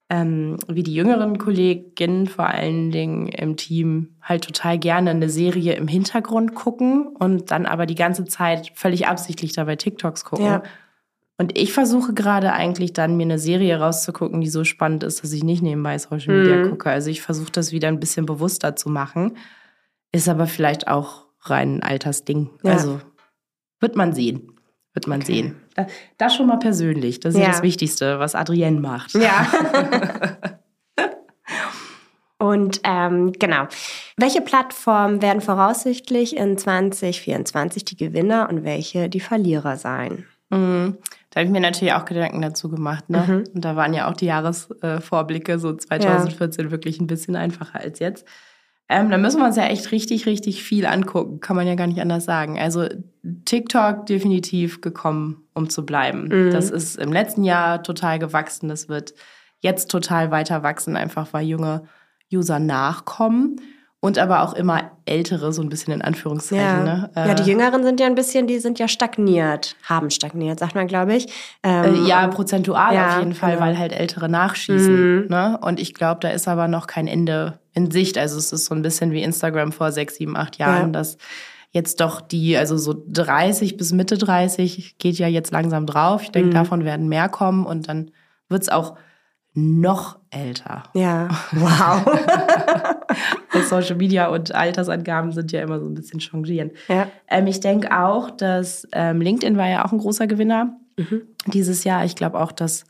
ähm, 0.10 0.58
wie 0.68 0.84
die 0.84 0.94
jüngeren 0.96 1.38
Kolleginnen 1.38 2.26
vor 2.28 2.48
allen 2.48 2.92
Dingen 2.92 3.28
im 3.28 3.56
Team 3.56 4.16
halt 4.22 4.44
total 4.46 4.80
gerne 4.80 5.12
eine 5.12 5.30
Serie 5.30 5.74
im 5.76 5.88
Hintergrund 5.88 6.56
gucken 6.56 7.08
und 7.08 7.52
dann 7.52 7.66
aber 7.66 7.86
die 7.86 7.96
ganze 7.96 8.26
Zeit 8.26 8.72
völlig 8.74 9.08
absichtlich 9.08 9.54
dabei 9.54 9.76
TikToks 9.76 10.26
gucken. 10.26 10.46
Ja. 10.46 10.64
Und 11.40 11.56
ich 11.58 11.72
versuche 11.72 12.14
gerade 12.16 12.52
eigentlich 12.54 12.94
dann 12.94 13.16
mir 13.16 13.24
eine 13.24 13.38
Serie 13.38 13.80
rauszugucken, 13.80 14.42
die 14.42 14.50
so 14.50 14.64
spannend 14.64 15.04
ist, 15.04 15.22
dass 15.24 15.32
ich 15.34 15.44
nicht 15.44 15.62
nebenbei 15.62 15.98
Social 16.00 16.36
Media 16.36 16.56
Mhm. 16.66 16.70
gucke. 16.72 16.90
Also 16.90 17.10
ich 17.12 17.22
versuche 17.22 17.52
das 17.52 17.72
wieder 17.72 17.88
ein 17.90 18.00
bisschen 18.00 18.26
bewusster 18.26 18.76
zu 18.76 18.90
machen. 18.90 19.38
Ist 20.12 20.30
aber 20.30 20.48
vielleicht 20.48 20.88
auch 20.88 21.26
rein 21.42 21.76
ein 21.78 21.84
Altersding. 21.84 22.50
Ja. 22.64 22.72
Also 22.74 23.00
wird 23.80 23.96
man 23.96 24.14
sehen. 24.14 24.54
Wird 24.94 25.06
man 25.08 25.22
Okay. 25.22 25.32
sehen. 25.34 25.56
Da- 25.76 25.86
Das 26.18 26.36
schon 26.36 26.48
mal 26.48 26.58
persönlich. 26.58 27.20
Das 27.20 27.36
ist. 27.36 27.40
Ja. 27.42 27.48
das 27.50 27.62
Wichtigste, 27.62 28.18
was 28.18 28.34
Adrienne 28.34 28.80
macht. 28.80 29.14
Ja. 29.14 29.46
Und 32.40 32.82
ähm, 32.84 33.32
genau. 33.34 33.68
Welche 34.16 34.42
Plattformen 34.42 35.22
werden 35.24 35.42
voraussichtlich 35.42 36.38
in 36.38 36.58
2024 36.58 37.84
die 37.84 37.98
Gewinner 37.98 38.48
und 38.50 38.64
welche 38.64 39.10
die 39.10 39.20
Verlierer 39.20 39.76
sein? 39.78 40.26
Mhm. 40.52 40.98
Da 41.38 41.42
habe 41.42 41.50
ich 41.50 41.54
mir 41.54 41.60
natürlich 41.60 41.94
auch 41.94 42.06
Gedanken 42.06 42.42
dazu 42.42 42.68
gemacht. 42.68 43.12
Ne? 43.12 43.24
Mhm. 43.28 43.44
Und 43.54 43.64
da 43.64 43.76
waren 43.76 43.94
ja 43.94 44.10
auch 44.10 44.16
die 44.16 44.26
Jahresvorblicke 44.26 45.60
so 45.60 45.72
2014 45.72 46.72
wirklich 46.72 47.00
ein 47.00 47.06
bisschen 47.06 47.36
einfacher 47.36 47.80
als 47.80 48.00
jetzt. 48.00 48.26
Ähm, 48.90 49.12
da 49.12 49.20
müssen 49.20 49.40
wir 49.40 49.46
uns 49.46 49.56
ja 49.56 49.66
echt 49.66 49.92
richtig, 49.92 50.26
richtig 50.26 50.64
viel 50.64 50.88
angucken. 50.88 51.40
Kann 51.40 51.56
man 51.56 51.68
ja 51.68 51.76
gar 51.76 51.86
nicht 51.86 52.02
anders 52.02 52.26
sagen. 52.26 52.58
Also 52.58 52.88
TikTok 53.46 54.08
definitiv 54.08 54.82
gekommen, 54.82 55.48
um 55.54 55.70
zu 55.70 55.86
bleiben. 55.86 56.28
Mhm. 56.28 56.50
Das 56.50 56.72
ist 56.72 56.98
im 56.98 57.14
letzten 57.14 57.44
Jahr 57.44 57.84
total 57.84 58.18
gewachsen. 58.18 58.68
Das 58.68 58.90
wird 58.90 59.14
jetzt 59.60 59.92
total 59.92 60.32
weiter 60.32 60.64
wachsen, 60.64 60.98
einfach 60.98 61.34
weil 61.34 61.46
junge 61.46 61.84
User 62.34 62.58
nachkommen. 62.58 63.62
Und 64.08 64.18
aber 64.20 64.42
auch 64.44 64.54
immer 64.54 64.92
ältere, 65.06 65.52
so 65.52 65.62
ein 65.62 65.70
bisschen 65.70 65.94
in 65.94 66.02
Anführungszeichen. 66.02 66.64
Ja. 66.66 66.84
Ne? 66.84 67.10
ja, 67.16 67.34
die 67.34 67.44
Äh, 67.44 67.46
Jüngeren 67.54 67.84
sind 67.84 68.00
ja 68.00 68.06
ein 68.08 68.16
bisschen, 68.16 68.48
die 68.48 68.60
sind 68.60 68.80
ja 68.80 68.88
stagniert, 68.88 69.76
haben 69.84 70.10
stagniert, 70.10 70.60
sagt 70.60 70.76
man, 70.76 70.88
glaube 70.88 71.14
ich. 71.16 71.28
Ähm, 71.64 72.06
Äh, 72.06 72.08
ja, 72.08 72.26
prozentual 72.28 72.96
ja, 72.96 73.10
auf 73.16 73.20
jeden 73.20 73.34
Fall, 73.34 73.56
genau. 73.56 73.66
weil 73.66 73.78
halt 73.78 73.92
Ältere 73.92 74.30
nachschießen. 74.30 75.24
Mhm. 75.24 75.28
Ne? 75.28 75.60
Und 75.62 75.80
ich 75.80 75.94
glaube, 75.94 76.20
da 76.22 76.30
ist 76.30 76.48
aber 76.48 76.68
noch 76.68 76.88
kein 76.88 77.08
Ende 77.08 77.60
in 77.74 77.92
Sicht. 77.92 78.18
Also 78.18 78.38
es 78.38 78.52
ist 78.54 78.66
so 78.66 78.74
ein 78.76 78.82
bisschen 78.82 79.12
wie 79.12 79.22
Instagram 79.24 79.72
vor 79.74 79.92
sechs, 79.92 80.16
sieben, 80.16 80.38
acht 80.38 80.58
Jahren, 80.58 80.88
Ja. 80.88 81.00
dass 81.00 81.18
jetzt 81.72 82.00
doch 82.00 82.22
die, 82.22 82.56
also 82.58 82.78
so 82.78 82.96
30 83.10 83.76
bis 83.76 83.92
Mitte 83.92 84.18
30 84.18 84.98
geht 85.00 85.18
ja 85.20 85.28
jetzt 85.28 85.52
langsam 85.52 85.86
drauf. 85.86 86.24
Ich 86.24 86.32
denke, 86.32 86.50
Mhm. 86.50 86.54
davon 86.54 86.86
werden 86.86 87.10
mehr 87.10 87.28
kommen 87.28 87.66
und 87.66 87.90
dann 87.90 88.12
wird 88.48 88.62
es 88.64 88.70
auch 88.70 88.96
noch 89.54 90.20
älter. 90.30 90.84
Ja, 90.94 91.28
wow. 91.52 92.06
Social 93.64 93.96
Media 93.96 94.28
und 94.28 94.54
Altersangaben 94.54 95.32
sind 95.32 95.52
ja 95.52 95.62
immer 95.62 95.80
so 95.80 95.86
ein 95.86 95.94
bisschen 95.94 96.20
jonglieren. 96.20 96.72
ja. 96.88 97.08
Ähm, 97.28 97.48
ich 97.48 97.60
denke 97.60 97.98
auch, 97.98 98.32
dass 98.32 98.88
ähm, 98.94 99.22
LinkedIn 99.22 99.58
war 99.58 99.68
ja 99.70 99.86
auch 99.86 99.92
ein 99.92 100.00
großer 100.00 100.28
Gewinner 100.28 100.78
Mhm. 101.00 101.28
dieses 101.46 101.84
Jahr. 101.84 102.06
Ich 102.06 102.16
glaube 102.16 102.40
auch, 102.40 102.52
dass 102.52 102.86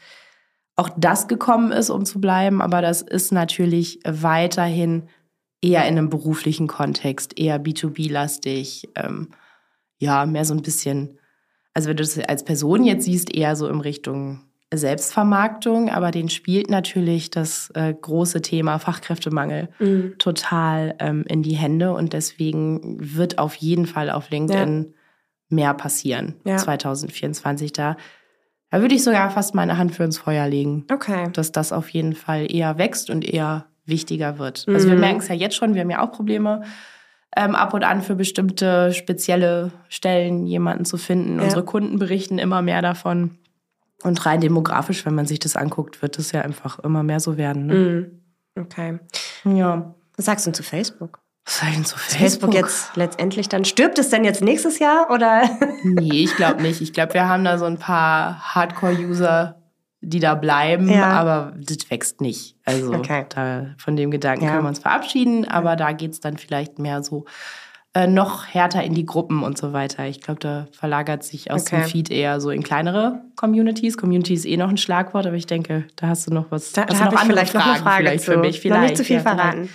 auch 0.77 0.89
das 0.95 1.27
gekommen 1.27 1.71
ist, 1.73 1.89
um 1.89 2.05
zu 2.05 2.21
bleiben. 2.21 2.61
Aber 2.61 2.81
das 2.81 3.01
ist 3.01 3.31
natürlich 3.33 3.99
weiterhin 4.07 5.09
eher 5.61 5.81
in 5.87 5.97
einem 5.97 6.09
beruflichen 6.09 6.67
Kontext, 6.67 7.37
eher 7.37 7.59
B2B-lastig. 7.61 8.87
Ähm, 8.95 9.29
ja, 9.99 10.25
mehr 10.25 10.45
so 10.45 10.53
ein 10.53 10.61
bisschen, 10.61 11.17
also 11.73 11.89
wenn 11.89 11.97
du 11.97 12.03
das 12.03 12.17
als 12.19 12.45
Person 12.45 12.83
jetzt 12.85 13.05
siehst, 13.05 13.33
eher 13.35 13.55
so 13.55 13.67
in 13.67 13.81
Richtung 13.81 14.43
Selbstvermarktung. 14.73 15.89
Aber 15.89 16.11
den 16.11 16.29
spielt 16.29 16.69
natürlich 16.69 17.29
das 17.29 17.69
äh, 17.75 17.93
große 17.93 18.41
Thema 18.41 18.79
Fachkräftemangel 18.79 19.69
Mhm. 19.79 20.15
total 20.17 20.95
ähm, 20.99 21.23
in 21.27 21.43
die 21.43 21.55
Hände 21.55 21.93
und 21.93 22.13
deswegen 22.13 22.97
wird 22.99 23.37
auf 23.39 23.55
jeden 23.55 23.85
Fall 23.85 24.09
auf 24.09 24.29
LinkedIn 24.29 24.93
mehr 25.49 25.73
passieren 25.73 26.35
Ja. 26.45 26.57
2024 26.57 27.71
da. 27.73 27.95
Da 28.69 28.81
würde 28.81 28.95
ich 28.95 29.03
sogar 29.03 29.29
fast 29.29 29.55
meine 29.55 29.77
Hand 29.77 29.95
für 29.95 30.03
ins 30.03 30.17
Feuer 30.17 30.47
legen, 30.47 30.85
Okay. 30.91 31.29
dass 31.31 31.53
das 31.53 31.71
auf 31.71 31.87
jeden 31.89 32.13
Fall 32.13 32.51
eher 32.53 32.77
wächst 32.77 33.09
und 33.09 33.23
eher 33.23 33.67
wichtiger 33.85 34.39
wird. 34.39 34.65
Also 34.67 34.87
wir 34.89 34.95
Mhm. 34.95 34.99
merken 35.01 35.19
es 35.19 35.29
ja 35.29 35.35
jetzt 35.35 35.55
schon, 35.55 35.73
wir 35.73 35.81
haben 35.81 35.89
ja 35.89 36.05
auch 36.05 36.11
Probleme, 36.11 36.63
ähm, 37.37 37.55
ab 37.55 37.73
und 37.73 37.83
an 37.85 38.01
für 38.01 38.15
bestimmte 38.15 38.93
spezielle 38.93 39.71
Stellen 39.87 40.45
jemanden 40.45 40.83
zu 40.83 40.97
finden. 40.97 41.37
Ja. 41.37 41.43
Unsere 41.45 41.63
Kunden 41.63 41.97
berichten 41.97 42.39
immer 42.39 42.61
mehr 42.61 42.81
davon. 42.81 43.37
Und 44.03 44.25
rein 44.25 44.41
demografisch, 44.41 45.05
wenn 45.05 45.15
man 45.15 45.25
sich 45.25 45.39
das 45.39 45.55
anguckt, 45.55 46.01
wird 46.01 46.19
es 46.19 46.31
ja 46.31 46.41
einfach 46.41 46.79
immer 46.79 47.03
mehr 47.03 47.19
so 47.19 47.37
werden. 47.37 47.65
Ne? 47.65 47.73
Mhm. 47.73 48.63
Okay. 48.63 48.99
Ja. 49.43 49.95
Was 50.15 50.25
sagst 50.25 50.47
du 50.47 50.51
zu 50.51 50.63
Facebook? 50.63 51.19
Was 51.45 51.59
soll 51.59 51.71
denn 51.71 51.85
so 51.85 51.95
Facebook? 51.95 52.19
Facebook 52.19 52.53
jetzt 52.53 52.95
letztendlich 52.95 53.49
dann? 53.49 53.65
Stirbt 53.65 53.97
es 53.97 54.09
denn 54.09 54.23
jetzt 54.23 54.41
nächstes 54.41 54.79
Jahr 54.79 55.09
oder? 55.09 55.49
nee, 55.83 56.23
ich 56.23 56.35
glaube 56.35 56.61
nicht. 56.61 56.81
Ich 56.81 56.93
glaube, 56.93 57.13
wir 57.13 57.27
haben 57.27 57.43
da 57.43 57.57
so 57.57 57.65
ein 57.65 57.77
paar 57.77 58.53
Hardcore-User, 58.53 59.55
die 60.01 60.19
da 60.19 60.35
bleiben, 60.35 60.89
ja. 60.89 61.05
aber 61.05 61.53
das 61.57 61.89
wächst 61.89 62.21
nicht. 62.21 62.57
Also 62.65 62.93
okay. 62.93 63.25
da, 63.29 63.67
von 63.77 63.95
dem 63.95 64.11
Gedanken 64.11 64.43
ja. 64.43 64.51
können 64.51 64.63
wir 64.63 64.69
uns 64.69 64.79
verabschieden, 64.79 65.47
aber 65.47 65.75
da 65.75 65.93
geht 65.93 66.11
es 66.11 66.19
dann 66.19 66.37
vielleicht 66.37 66.79
mehr 66.79 67.01
so 67.01 67.25
äh, 67.97 68.05
noch 68.05 68.45
härter 68.45 68.83
in 68.83 68.93
die 68.93 69.07
Gruppen 69.07 69.41
und 69.41 69.57
so 69.57 69.73
weiter. 69.73 70.05
Ich 70.05 70.21
glaube, 70.21 70.39
da 70.39 70.67
verlagert 70.71 71.23
sich 71.23 71.49
aus 71.49 71.63
okay. 71.63 71.77
dem 71.77 71.85
Feed 71.85 72.11
eher 72.11 72.39
so 72.39 72.51
in 72.51 72.61
kleinere 72.61 73.23
Communities. 73.35 73.97
Community 73.97 74.35
ist 74.35 74.45
eh 74.45 74.55
noch 74.55 74.69
ein 74.69 74.77
Schlagwort, 74.77 75.25
aber 75.25 75.35
ich 75.35 75.47
denke, 75.47 75.85
da 75.95 76.09
hast 76.09 76.27
du 76.27 76.31
noch 76.31 76.51
was. 76.51 76.73
Da, 76.73 76.85
da 76.85 76.99
habe 76.99 77.15
ich 77.15 77.21
vielleicht 77.21 77.53
Fragen 77.53 77.65
noch 77.65 77.73
eine 77.73 77.81
Frage 77.81 78.03
vielleicht 78.03 78.23
zu. 78.23 78.31
für 78.33 78.37
mich. 78.37 78.59
Vielleicht, 78.59 78.81
noch 78.81 78.87
nicht 78.87 78.97
zu 78.97 79.03
viel 79.03 79.15
ja, 79.15 79.21
verraten. 79.23 79.69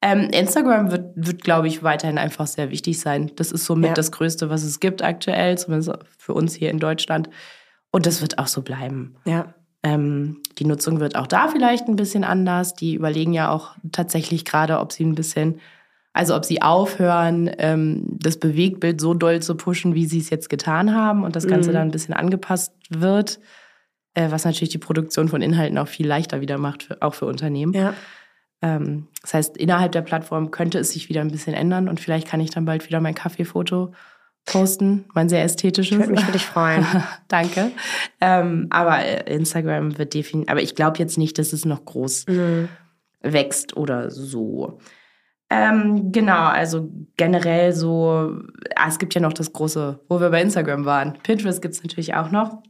Ähm, 0.00 0.30
Instagram 0.30 0.90
wird, 0.90 1.12
wird 1.14 1.44
glaube 1.44 1.68
ich, 1.68 1.84
weiterhin 1.84 2.18
einfach 2.18 2.48
sehr 2.48 2.70
wichtig 2.70 2.98
sein. 2.98 3.30
Das 3.36 3.52
ist 3.52 3.64
somit 3.64 3.90
ja. 3.90 3.94
das 3.94 4.10
Größte, 4.10 4.50
was 4.50 4.64
es 4.64 4.80
gibt 4.80 5.00
aktuell, 5.00 5.56
zumindest 5.56 5.92
für 6.18 6.34
uns 6.34 6.56
hier 6.56 6.70
in 6.70 6.80
Deutschland. 6.80 7.30
Und 7.92 8.06
das 8.06 8.22
wird 8.22 8.40
auch 8.40 8.48
so 8.48 8.62
bleiben. 8.62 9.14
Ja. 9.24 9.54
Ähm, 9.84 10.42
die 10.58 10.64
Nutzung 10.64 10.98
wird 10.98 11.14
auch 11.14 11.28
da 11.28 11.46
vielleicht 11.46 11.86
ein 11.86 11.94
bisschen 11.94 12.24
anders. 12.24 12.74
Die 12.74 12.96
überlegen 12.96 13.32
ja 13.32 13.52
auch 13.52 13.76
tatsächlich 13.92 14.44
gerade, 14.44 14.80
ob 14.80 14.90
sie 14.90 15.04
ein 15.04 15.14
bisschen, 15.14 15.60
also 16.12 16.36
ob 16.36 16.44
sie 16.44 16.60
aufhören, 16.60 17.50
ähm, 17.58 18.04
das 18.18 18.38
Bewegtbild 18.38 19.00
so 19.00 19.14
doll 19.14 19.40
zu 19.40 19.54
pushen, 19.56 19.94
wie 19.94 20.06
sie 20.06 20.18
es 20.18 20.30
jetzt 20.30 20.50
getan 20.50 20.94
haben 20.94 21.24
und 21.24 21.36
das 21.36 21.46
Ganze 21.46 21.70
mhm. 21.70 21.74
dann 21.74 21.88
ein 21.88 21.90
bisschen 21.90 22.14
angepasst 22.14 22.74
wird, 22.90 23.40
äh, 24.14 24.30
was 24.30 24.44
natürlich 24.44 24.68
die 24.70 24.78
Produktion 24.78 25.28
von 25.28 25.40
Inhalten 25.40 25.78
auch 25.78 25.88
viel 25.88 26.06
leichter 26.06 26.40
wieder 26.40 26.58
macht, 26.58 26.82
für, 26.84 27.00
auch 27.00 27.14
für 27.14 27.26
Unternehmen. 27.26 27.72
Ja. 27.72 27.94
Ähm, 28.60 29.08
das 29.22 29.34
heißt, 29.34 29.56
innerhalb 29.56 29.92
der 29.92 30.02
Plattform 30.02 30.50
könnte 30.50 30.78
es 30.78 30.92
sich 30.92 31.08
wieder 31.08 31.22
ein 31.22 31.30
bisschen 31.30 31.54
ändern 31.54 31.88
und 31.88 31.98
vielleicht 31.98 32.28
kann 32.28 32.40
ich 32.40 32.50
dann 32.50 32.66
bald 32.66 32.86
wieder 32.86 33.00
mein 33.00 33.14
Kaffeefoto 33.14 33.92
posten, 34.44 35.06
mein 35.14 35.28
sehr 35.28 35.44
ästhetisches. 35.44 35.92
Ich 35.92 35.98
würde 35.98 36.12
mich 36.12 36.24
für 36.24 36.32
dich 36.32 36.44
freuen. 36.44 36.84
Danke. 37.28 37.70
Ähm, 38.20 38.66
aber 38.70 39.26
Instagram 39.28 39.98
wird 39.98 40.14
definitiv, 40.14 40.50
aber 40.50 40.62
ich 40.62 40.74
glaube 40.74 40.98
jetzt 40.98 41.16
nicht, 41.16 41.38
dass 41.38 41.52
es 41.52 41.64
noch 41.64 41.84
groß 41.84 42.26
mhm. 42.26 42.68
wächst 43.22 43.76
oder 43.76 44.10
so. 44.10 44.78
Ähm, 45.54 46.12
genau, 46.12 46.46
also 46.46 46.88
generell 47.18 47.74
so, 47.74 48.38
ah, 48.74 48.88
es 48.88 48.98
gibt 48.98 49.14
ja 49.14 49.20
noch 49.20 49.34
das 49.34 49.52
große, 49.52 50.00
wo 50.08 50.18
wir 50.18 50.30
bei 50.30 50.40
Instagram 50.40 50.86
waren. 50.86 51.18
Pinterest 51.22 51.60
gibt 51.60 51.74
es 51.74 51.82
natürlich 51.82 52.14
auch 52.14 52.30
noch. 52.30 52.62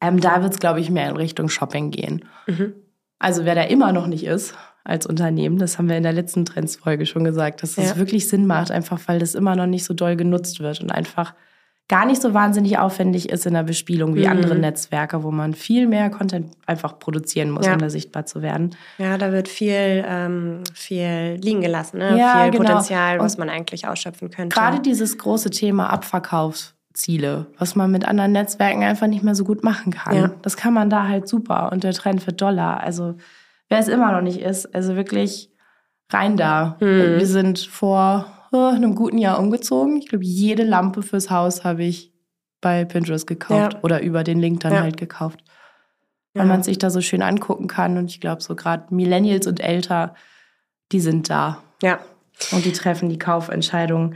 Ähm, 0.00 0.20
da 0.20 0.42
wird 0.42 0.54
es, 0.54 0.58
glaube 0.58 0.80
ich, 0.80 0.90
mehr 0.90 1.08
in 1.08 1.16
Richtung 1.16 1.48
Shopping 1.48 1.92
gehen. 1.92 2.24
Mhm. 2.48 2.74
Also 3.20 3.44
wer 3.44 3.54
da 3.54 3.62
immer 3.62 3.92
noch 3.92 4.08
nicht 4.08 4.24
ist, 4.24 4.56
als 4.82 5.06
Unternehmen. 5.06 5.58
Das 5.58 5.78
haben 5.78 5.88
wir 5.88 5.96
in 5.96 6.02
der 6.02 6.12
letzten 6.12 6.44
Trendsfolge 6.44 7.06
schon 7.06 7.22
gesagt, 7.22 7.62
dass 7.62 7.78
es 7.78 7.90
ja. 7.90 7.96
wirklich 7.96 8.28
Sinn 8.28 8.46
macht, 8.46 8.72
einfach 8.72 8.98
weil 9.06 9.20
das 9.20 9.36
immer 9.36 9.54
noch 9.54 9.66
nicht 9.66 9.84
so 9.84 9.94
doll 9.94 10.16
genutzt 10.16 10.58
wird 10.58 10.80
und 10.80 10.90
einfach 10.90 11.34
gar 11.90 12.06
nicht 12.06 12.22
so 12.22 12.32
wahnsinnig 12.34 12.78
aufwendig 12.78 13.30
ist 13.30 13.46
in 13.46 13.54
der 13.54 13.64
Bespielung 13.64 14.14
wie 14.14 14.24
mhm. 14.24 14.30
andere 14.30 14.54
Netzwerke, 14.54 15.24
wo 15.24 15.32
man 15.32 15.54
viel 15.54 15.88
mehr 15.88 16.08
Content 16.08 16.56
einfach 16.64 17.00
produzieren 17.00 17.50
muss, 17.50 17.66
ja. 17.66 17.72
um 17.72 17.80
da 17.80 17.90
sichtbar 17.90 18.26
zu 18.26 18.42
werden. 18.42 18.76
Ja, 18.98 19.18
da 19.18 19.32
wird 19.32 19.48
viel, 19.48 20.04
ähm, 20.06 20.62
viel 20.72 21.36
liegen 21.42 21.60
gelassen, 21.60 21.98
ne? 21.98 22.16
ja, 22.16 22.44
viel 22.44 22.52
genau. 22.52 22.64
Potenzial, 22.64 23.18
was 23.18 23.38
man 23.38 23.48
eigentlich 23.48 23.88
ausschöpfen 23.88 24.30
könnte. 24.30 24.54
Gerade 24.54 24.78
dieses 24.78 25.18
große 25.18 25.50
Thema 25.50 25.90
Abverkaufsziele, 25.90 27.46
was 27.58 27.74
man 27.74 27.90
mit 27.90 28.06
anderen 28.06 28.30
Netzwerken 28.30 28.84
einfach 28.84 29.08
nicht 29.08 29.24
mehr 29.24 29.34
so 29.34 29.42
gut 29.42 29.64
machen 29.64 29.92
kann. 29.92 30.14
Ja. 30.14 30.30
Das 30.42 30.56
kann 30.56 30.72
man 30.72 30.90
da 30.90 31.08
halt 31.08 31.26
super 31.26 31.72
und 31.72 31.82
der 31.82 31.92
Trend 31.92 32.24
wird 32.24 32.40
Dollar. 32.40 32.84
Also 32.84 33.16
wer 33.68 33.80
es 33.80 33.88
immer 33.88 34.12
noch 34.12 34.22
nicht 34.22 34.40
ist. 34.40 34.72
Also 34.72 34.94
wirklich 34.94 35.50
rein 36.08 36.36
da. 36.36 36.76
Mhm. 36.78 37.18
Wir 37.18 37.26
sind 37.26 37.58
vor 37.58 38.26
einem 38.58 38.94
guten 38.94 39.18
Jahr 39.18 39.38
umgezogen. 39.38 39.96
Ich 39.96 40.08
glaube, 40.08 40.24
jede 40.24 40.64
Lampe 40.64 41.02
fürs 41.02 41.30
Haus 41.30 41.64
habe 41.64 41.84
ich 41.84 42.12
bei 42.60 42.84
Pinterest 42.84 43.26
gekauft 43.26 43.74
ja. 43.74 43.80
oder 43.82 44.02
über 44.02 44.24
den 44.24 44.38
Link 44.38 44.60
dann 44.60 44.72
ja. 44.72 44.82
halt 44.82 44.96
gekauft. 44.96 45.42
Weil 46.34 46.46
ja. 46.46 46.48
man 46.48 46.62
sich 46.62 46.78
da 46.78 46.90
so 46.90 47.00
schön 47.00 47.22
angucken 47.22 47.66
kann. 47.66 47.96
Und 47.96 48.10
ich 48.10 48.20
glaube, 48.20 48.42
so 48.42 48.54
gerade 48.54 48.94
Millennials 48.94 49.46
und 49.46 49.60
älter, 49.60 50.14
die 50.92 51.00
sind 51.00 51.30
da. 51.30 51.62
Ja. 51.82 52.00
Und 52.52 52.64
die 52.64 52.72
treffen 52.72 53.08
die 53.08 53.18
Kaufentscheidung 53.18 54.14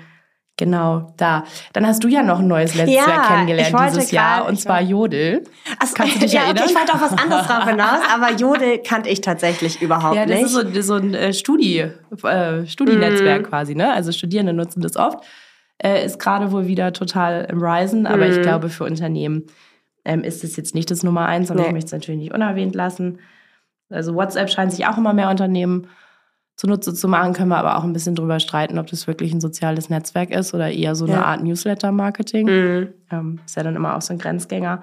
Genau, 0.57 1.13
da. 1.17 1.45
Dann 1.73 1.85
hast 1.85 2.05
du 2.05 2.09
ja 2.09 2.23
noch 2.23 2.39
ein 2.39 2.47
neues 2.47 2.77
Netzwerk 2.77 3.09
ja, 3.09 3.27
kennengelernt 3.27 3.77
dieses 3.89 4.13
Jahr, 4.13 4.43
grad, 4.43 4.49
und 4.49 4.61
zwar 4.61 4.81
Jodel. 4.81 5.43
Achso, 5.81 5.95
Kannst 5.97 6.15
du 6.15 6.21
dich 6.21 6.33
ja, 6.33 6.43
erinnern? 6.43 6.67
ich 6.69 6.77
wollte 6.77 6.95
auch 6.95 7.01
was 7.01 7.13
anderes 7.19 7.47
drauf 7.49 7.69
hinaus, 7.69 7.99
aber 8.13 8.33
Jodel 8.33 8.79
kannte 8.79 9.09
ich 9.09 9.21
tatsächlich 9.21 9.83
überhaupt 9.83 10.15
nicht. 10.15 10.21
Ja, 10.21 10.27
das 10.27 10.55
nicht. 10.55 10.77
ist 10.77 10.87
so, 10.87 10.95
so 10.95 11.03
ein 11.03 11.15
äh, 11.15 11.33
Studi, 11.33 11.81
äh, 11.81 12.67
Studienetzwerk 12.67 13.43
mm. 13.43 13.47
quasi, 13.47 13.75
ne? 13.75 13.93
Also 13.93 14.13
Studierende 14.13 14.53
nutzen 14.53 14.81
das 14.81 14.97
oft. 14.97 15.25
Äh, 15.79 16.07
ist 16.07 16.21
gerade 16.21 16.53
wohl 16.53 16.69
wieder 16.69 16.93
total 16.93 17.49
im 17.51 17.61
Risen, 17.61 18.07
aber 18.07 18.29
mm. 18.29 18.31
ich 18.31 18.43
glaube, 18.43 18.69
für 18.69 18.85
Unternehmen 18.85 19.47
ähm, 20.05 20.23
ist 20.23 20.45
es 20.45 20.57
jetzt 20.57 20.77
nicht 20.77 20.89
das 20.89 21.03
Nummer 21.03 21.27
eins, 21.27 21.51
aber 21.51 21.63
nee. 21.63 21.67
ich 21.67 21.73
möchte 21.73 21.87
es 21.87 21.93
natürlich 21.93 22.21
nicht 22.21 22.33
unerwähnt 22.33 22.77
lassen. 22.77 23.19
Also 23.91 24.15
WhatsApp 24.15 24.51
scheint 24.51 24.71
sich 24.71 24.87
auch 24.87 24.99
immer 24.99 25.15
mehr 25.15 25.31
Unternehmen 25.31 25.89
zunutze 26.57 26.95
zu 26.95 27.09
machen, 27.09 27.33
können 27.33 27.49
wir 27.49 27.59
aber 27.59 27.77
auch 27.77 27.85
ein 27.85 27.93
bisschen 27.93 28.15
drüber 28.15 28.39
streiten, 28.41 28.79
ob 28.79 28.87
das 28.87 29.07
wirklich 29.07 29.33
ein 29.33 29.41
soziales 29.41 29.91
Netzwerk 29.91 30.31
ist 30.31 30.55
oder 30.55 30.71
eher 30.71 30.95
so 30.95 31.05
eine 31.05 31.15
ja. 31.15 31.25
Art 31.25 31.43
Newsletter-Marketing. 31.43 32.47
Mhm. 32.47 32.89
Ähm, 33.11 33.41
ist 33.45 33.57
ja 33.57 33.63
dann 33.63 33.77
immer 33.77 33.97
auch 33.97 34.03
so 34.03 34.13
ein 34.13 34.19
Grenzgänger. 34.19 34.83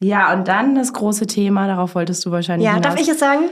Ja, 0.00 0.32
und 0.32 0.48
dann 0.48 0.74
das 0.74 0.92
große 0.92 1.26
Thema, 1.26 1.66
darauf 1.66 1.94
wolltest 1.94 2.24
du 2.24 2.30
wahrscheinlich 2.30 2.66
Ja, 2.66 2.74
hinaus. 2.74 2.94
darf 2.94 3.00
ich 3.00 3.08
es 3.08 3.18
sagen? 3.18 3.48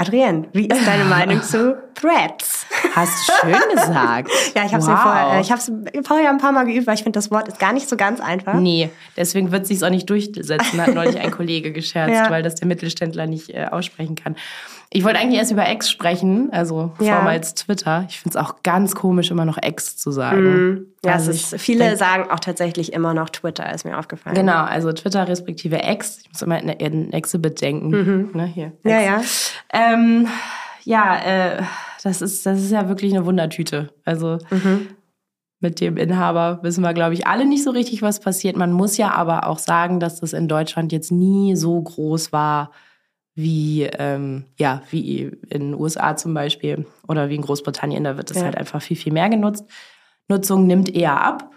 Adrienne, 0.00 0.48
wie 0.54 0.66
ist 0.66 0.86
deine 0.86 1.04
Meinung 1.08 1.42
zu 1.42 1.76
Threads? 1.94 2.66
Hast 2.94 3.28
du 3.28 3.32
schön 3.46 3.74
gesagt. 3.74 4.30
ja, 4.56 4.64
ich 4.64 4.72
habe 4.72 4.82
es 4.82 4.88
wow. 4.88 4.98
vorher, 4.98 5.36
äh, 5.36 5.40
ich 5.42 5.50
habe 5.50 5.60
es 5.60 5.70
vorher 6.06 6.30
ein 6.30 6.38
paar 6.38 6.52
Mal 6.52 6.64
geübt, 6.64 6.86
weil 6.86 6.94
ich 6.94 7.02
finde, 7.02 7.18
das 7.18 7.30
Wort 7.30 7.48
ist 7.48 7.58
gar 7.58 7.74
nicht 7.74 7.88
so 7.88 7.96
ganz 7.96 8.20
einfach. 8.20 8.54
Nee, 8.54 8.90
deswegen 9.16 9.52
wird 9.52 9.62
es 9.62 9.68
sich 9.68 9.84
auch 9.84 9.90
nicht 9.90 10.08
durchsetzen, 10.08 10.80
hat 10.80 10.94
neulich 10.94 11.20
ein 11.20 11.30
Kollege 11.30 11.70
gescherzt, 11.72 12.14
ja. 12.14 12.30
weil 12.30 12.42
das 12.42 12.54
der 12.54 12.66
Mittelständler 12.66 13.26
nicht 13.26 13.50
äh, 13.50 13.66
aussprechen 13.70 14.14
kann. 14.14 14.36
Ich 14.92 15.04
wollte 15.04 15.20
eigentlich 15.20 15.38
erst 15.38 15.52
über 15.52 15.70
X 15.70 15.88
sprechen, 15.88 16.48
also 16.50 16.92
ja. 16.98 17.14
vormals 17.14 17.54
Twitter. 17.54 18.04
Ich 18.08 18.18
finde 18.18 18.36
es 18.36 18.44
auch 18.44 18.64
ganz 18.64 18.96
komisch, 18.96 19.30
immer 19.30 19.44
noch 19.44 19.56
X 19.62 19.96
zu 19.96 20.10
sagen. 20.10 20.42
Mm. 20.42 20.86
Ja, 21.04 21.12
also 21.12 21.30
ist, 21.30 21.60
viele 21.60 21.84
denk, 21.84 21.98
sagen 21.98 22.30
auch 22.30 22.40
tatsächlich 22.40 22.92
immer 22.92 23.14
noch 23.14 23.30
Twitter, 23.30 23.72
ist 23.72 23.84
mir 23.84 23.96
aufgefallen. 23.96 24.34
Genau, 24.34 24.64
also 24.64 24.92
Twitter 24.92 25.28
respektive 25.28 25.80
X. 25.84 26.18
Ich 26.22 26.32
muss 26.32 26.42
immer 26.42 26.60
in, 26.60 26.68
in 26.70 27.12
Exhibit 27.12 27.60
denken. 27.60 27.90
Mhm. 27.90 28.30
Ne, 28.34 28.46
hier, 28.46 28.66
X. 28.66 28.74
Ja, 28.82 29.00
ja. 29.00 29.22
Ähm, 29.72 30.26
ja, 30.82 31.16
äh, 31.18 31.62
das, 32.02 32.20
ist, 32.20 32.44
das 32.44 32.58
ist 32.58 32.72
ja 32.72 32.88
wirklich 32.88 33.14
eine 33.14 33.24
Wundertüte. 33.24 33.90
Also 34.04 34.38
mhm. 34.50 34.88
mit 35.60 35.80
dem 35.80 35.98
Inhaber 35.98 36.58
wissen 36.62 36.82
wir, 36.82 36.94
glaube 36.94 37.14
ich, 37.14 37.28
alle 37.28 37.46
nicht 37.46 37.62
so 37.62 37.70
richtig, 37.70 38.02
was 38.02 38.18
passiert. 38.18 38.56
Man 38.56 38.72
muss 38.72 38.96
ja 38.96 39.12
aber 39.12 39.46
auch 39.46 39.60
sagen, 39.60 40.00
dass 40.00 40.18
das 40.18 40.32
in 40.32 40.48
Deutschland 40.48 40.90
jetzt 40.90 41.12
nie 41.12 41.54
so 41.54 41.80
groß 41.80 42.32
war 42.32 42.72
wie, 43.40 43.84
ähm, 43.84 44.44
ja, 44.56 44.82
wie 44.90 45.22
in 45.48 45.60
den 45.60 45.74
USA 45.74 46.16
zum 46.16 46.34
Beispiel 46.34 46.86
oder 47.08 47.28
wie 47.28 47.36
in 47.36 47.42
Großbritannien. 47.42 48.04
Da 48.04 48.16
wird 48.16 48.30
es 48.30 48.36
ja. 48.36 48.44
halt 48.44 48.56
einfach 48.56 48.82
viel, 48.82 48.96
viel 48.96 49.12
mehr 49.12 49.28
genutzt. 49.28 49.64
Nutzung 50.28 50.66
nimmt 50.66 50.94
eher 50.94 51.20
ab. 51.20 51.50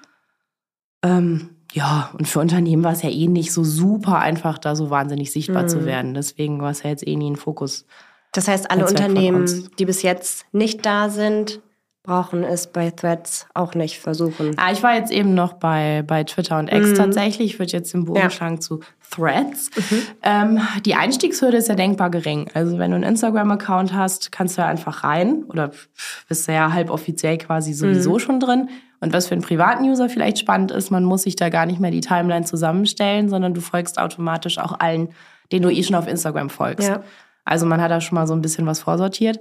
Ähm, 1.04 1.50
ja, 1.74 2.12
und 2.18 2.28
für 2.28 2.40
Unternehmen 2.40 2.84
war 2.84 2.94
es 2.94 3.02
ja 3.02 3.10
eh 3.10 3.28
nicht 3.28 3.52
so 3.52 3.64
super 3.64 4.20
einfach, 4.20 4.58
da 4.58 4.76
so 4.76 4.90
wahnsinnig 4.90 5.32
sichtbar 5.32 5.64
mhm. 5.64 5.68
zu 5.68 5.86
werden. 5.86 6.14
Deswegen 6.14 6.62
war 6.62 6.72
es 6.72 6.84
ja 6.84 6.90
jetzt 6.90 7.08
eh 7.08 7.16
nie 7.16 7.32
ein 7.32 7.36
Fokus. 7.36 7.86
Das 8.32 8.48
heißt, 8.48 8.70
alle 8.72 8.88
Unternehmen, 8.88 9.70
die 9.78 9.86
bis 9.86 10.02
jetzt 10.02 10.46
nicht 10.52 10.86
da 10.86 11.10
sind, 11.10 11.62
brauchen 12.04 12.44
es 12.44 12.68
bei 12.68 12.92
Threads 12.92 13.48
auch 13.54 13.76
nicht 13.76 14.00
versuchen. 14.00 14.52
Ah, 14.58 14.74
ich 14.74 14.84
war 14.84 14.94
jetzt 14.96 15.12
eben 15.12 15.34
noch 15.34 15.54
bei, 15.54 16.04
bei 16.06 16.26
Twitter 16.26 16.60
und 16.60 16.72
X 16.72 16.90
mhm. 16.90 16.96
tatsächlich. 16.96 17.54
Ich 17.54 17.60
würde 17.60 17.72
jetzt 17.72 17.94
den 17.94 18.04
Bogen 18.04 18.20
ja. 18.20 18.30
schlagen 18.30 18.60
zu 18.60 18.82
Threads. 19.10 19.70
Mhm. 19.76 20.02
Ähm, 20.22 20.62
die 20.86 20.96
Einstiegshürde 20.96 21.58
ist 21.58 21.70
ja 21.70 21.76
denkbar 21.76 22.10
gering. 22.10 22.50
Also 22.54 22.78
wenn 22.78 22.92
du 22.92 22.96
einen 22.96 23.06
Instagram-Account 23.06 23.94
hast, 23.94 24.34
kannst 24.34 24.58
du 24.58 24.62
ja 24.62 24.68
einfach 24.68 25.06
rein 25.06 25.46
oder 25.46 25.72
bist 26.28 26.48
du 26.48 26.52
ja 26.52 26.74
halb 26.74 26.90
offiziell 26.90 27.38
quasi 27.38 27.74
sowieso 27.74 28.16
mhm. 28.16 28.20
schon 28.20 28.40
drin. 28.42 28.70
Und 29.00 29.14
was 29.14 29.28
für 29.28 29.36
einen 29.36 29.42
privaten 29.42 29.86
User 29.86 30.10
vielleicht 30.10 30.40
spannend 30.40 30.72
ist, 30.72 30.92
man 30.92 31.06
muss 31.06 31.24
sich 31.24 31.38
da 31.38 31.48
gar 31.50 31.66
nicht 31.66 31.80
mehr 31.80 31.92
die 31.92 32.02
Timeline 32.02 32.46
zusammenstellen, 32.46 33.30
sondern 33.30 33.54
du 33.54 33.62
folgst 33.62 33.98
automatisch 33.98 34.58
auch 34.58 34.80
allen, 34.80 35.10
denen 35.54 35.64
du 35.64 35.70
eh 35.70 35.84
schon 35.84 35.96
auf 35.96 36.08
Instagram 36.08 36.50
folgst. 36.50 36.90
Ja. 36.90 37.04
Also 37.46 37.66
man 37.66 37.82
hat 37.82 37.92
da 37.92 38.02
schon 38.02 38.16
mal 38.16 38.28
so 38.28 38.34
ein 38.34 38.42
bisschen 38.42 38.66
was 38.66 38.80
vorsortiert. 38.82 39.40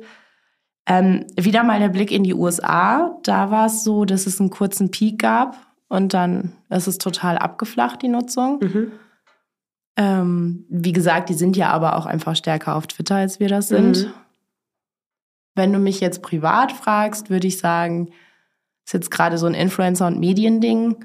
Ähm, 0.87 1.27
wieder 1.39 1.62
mal 1.62 1.79
der 1.79 1.89
Blick 1.89 2.11
in 2.11 2.25
die 2.25 2.35
USA. 2.35 3.17
Da 3.23 3.51
war 3.51 3.67
es 3.67 3.85
so, 3.85 4.05
dass 4.05 4.27
es 4.27 4.41
einen 4.41 4.51
kurzen 4.51 4.91
Peak 4.91 5.21
gab 5.21 5.57
und 5.89 6.15
dann 6.15 6.53
ist 6.71 6.89
es 6.89 6.99
total 6.99 7.39
abgeflacht, 7.39 8.03
die 8.03 8.09
Nutzung. 8.09 8.59
Mhm. 8.61 8.93
Ähm, 9.97 10.65
wie 10.69 10.93
gesagt, 10.93 11.29
die 11.29 11.35
sind 11.35 11.57
ja 11.57 11.71
aber 11.71 11.97
auch 11.97 12.07
einfach 12.07 12.35
stärker 12.35 12.75
auf 12.77 12.87
Twitter, 12.87 13.17
als 13.17 13.41
wir 13.41 13.49
das 13.49 13.69
sind. 13.69 14.07
Mhm. 14.07 14.12
Wenn 15.55 15.73
du 15.73 15.79
mich 15.79 16.01
jetzt 16.01 16.23
privat 16.23 16.73
fragst, 16.73 17.29
würde 17.29 17.47
ich 17.47 17.59
sagen, 17.59 18.09
ist 18.87 18.95
jetzt 18.95 19.11
gerade 19.11 19.39
so 19.39 19.47
ein 19.47 19.55
Influencer- 19.55 20.07
und 20.07 20.19
Mediending. 20.19 21.05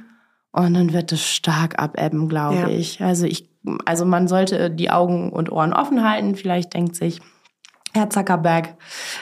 Und 0.54 0.74
dann 0.74 0.94
wird 0.94 1.12
es 1.12 1.24
stark 1.24 1.78
abebben, 1.80 2.30
glaube 2.30 2.56
ja. 2.56 2.68
ich. 2.70 3.02
Also 3.02 3.26
ich, 3.26 3.50
also 3.86 4.06
man 4.06 4.28
sollte 4.28 4.72
die 4.72 4.90
Augen 4.90 5.32
und 5.32 5.52
Ohren 5.52 5.74
offen 5.74 6.08
halten. 6.08 6.36
Vielleicht 6.36 6.74
denkt 6.74 6.96
sich, 6.96 7.20
Herr 7.98 8.10
Zuckerberg, 8.10 8.76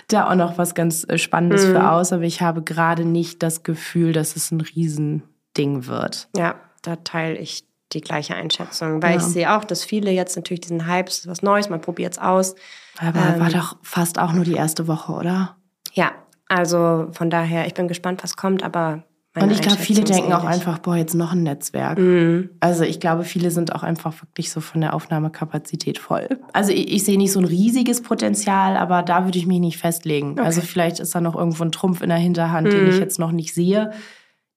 da 0.08 0.30
auch 0.30 0.36
noch 0.36 0.58
was 0.58 0.76
ganz 0.76 1.06
äh, 1.08 1.18
Spannendes 1.18 1.66
mhm. 1.66 1.72
für 1.72 1.92
aus, 1.92 2.14
aber 2.14 2.24
ich 2.24 2.42
habe 2.42 2.62
gerade 2.62 3.06
nicht 3.06 3.42
das 3.44 3.64
Gefühl, 3.64 4.14
dass 4.14 4.36
es 4.36 4.52
ein 4.52 4.62
Riesending 4.62 5.88
wird. 5.88 6.30
Ja, 6.36 6.56
da 6.82 6.98
teile 6.98 7.38
ich 7.38 7.66
die 7.94 8.02
gleiche 8.02 8.36
Einschätzung, 8.36 9.02
weil 9.02 9.12
ja. 9.12 9.18
ich 9.18 9.24
sehe 9.24 9.56
auch, 9.56 9.64
dass 9.64 9.84
viele 9.84 10.12
jetzt 10.12 10.36
natürlich 10.36 10.62
diesen 10.62 10.88
Hype, 10.88 11.08
ist 11.08 11.28
was 11.28 11.42
Neues, 11.42 11.70
man 11.70 11.82
probiert 11.82 12.14
es 12.14 12.20
aus. 12.20 12.56
Aber 12.98 13.20
ähm, 13.20 13.40
war 13.40 13.50
doch 13.50 13.78
fast 13.82 14.20
auch 14.20 14.34
nur 14.34 14.44
die 14.44 14.54
erste 14.54 14.88
Woche, 14.88 15.14
oder? 15.14 15.56
Ja, 15.94 16.12
also 16.48 17.08
von 17.12 17.30
daher, 17.30 17.68
ich 17.68 17.74
bin 17.74 17.88
gespannt, 17.88 18.24
was 18.24 18.36
kommt, 18.36 18.64
aber 18.64 19.04
und 19.44 19.52
ich 19.52 19.62
glaube, 19.62 19.78
viele 19.78 20.04
denken 20.04 20.32
auch 20.32 20.46
einfach, 20.46 20.80
boah, 20.80 20.96
jetzt 20.96 21.14
noch 21.14 21.34
ein 21.34 21.44
Netzwerk. 21.44 21.98
Mhm. 21.98 22.52
Also 22.62 22.84
ich 22.84 23.00
glaube, 23.00 23.24
viele 23.24 23.52
sind 23.52 23.76
auch 23.76 23.84
einfach 23.84 24.14
wirklich 24.22 24.50
so 24.50 24.62
von 24.62 24.82
der 24.82 24.94
Aufnahmekapazität 24.94 25.98
voll. 25.98 26.28
Also 26.54 26.72
ich, 26.72 26.92
ich 26.94 27.04
sehe 27.04 27.18
nicht 27.18 27.34
so 27.34 27.40
ein 27.40 27.46
riesiges 27.46 28.02
Potenzial, 28.02 28.78
aber 28.78 29.04
da 29.04 29.26
würde 29.26 29.38
ich 29.38 29.46
mich 29.46 29.60
nicht 29.60 29.78
festlegen. 29.78 30.34
Okay. 30.34 30.42
Also 30.42 30.62
vielleicht 30.62 31.00
ist 31.00 31.14
da 31.14 31.22
noch 31.22 31.36
irgendwo 31.36 31.64
ein 31.64 31.72
Trumpf 31.72 32.02
in 32.02 32.10
der 32.10 32.18
Hinterhand, 32.18 32.68
mhm. 32.68 32.72
den 32.72 32.90
ich 32.90 33.00
jetzt 33.00 33.20
noch 33.20 33.32
nicht 33.32 33.54
sehe. 33.54 33.92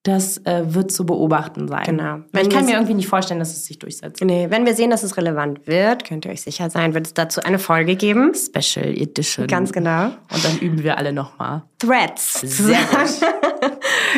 Das 0.05 0.39
äh, 0.47 0.63
wird 0.75 0.93
zu 0.93 1.05
beobachten 1.05 1.67
sein. 1.67 1.85
Genau. 1.85 2.21
Wenn 2.33 2.47
ich 2.47 2.55
kann 2.55 2.65
mir 2.65 2.75
irgendwie 2.75 2.95
nicht 2.95 3.09
vorstellen, 3.09 3.41
dass 3.41 3.51
es 3.51 3.67
sich 3.67 3.81
durchsetzt. 3.81 4.23
Nee, 4.25 4.47
wenn 4.49 4.65
wir 4.65 4.75
sehen, 4.75 4.91
dass 4.91 5.03
es 5.03 5.17
relevant 5.17 5.67
wird, 5.67 6.05
könnt 6.05 6.25
ihr 6.25 6.31
euch 6.31 6.43
sicher 6.43 6.71
sein, 6.71 6.95
wird 6.95 7.09
es 7.09 7.15
dazu 7.15 7.43
eine 7.43 7.59
Folge 7.59 7.97
geben. 7.97 8.33
Special 8.33 8.87
Edition. 8.87 9.49
Ganz 9.49 9.73
genau. 9.73 10.05
Und 10.33 10.45
dann 10.45 10.59
üben 10.61 10.85
wir 10.85 10.99
alle 10.99 11.13
nochmal. 11.13 11.65
Threads. 11.79 12.41
Sehr 12.43 12.79
gut. 12.79 13.21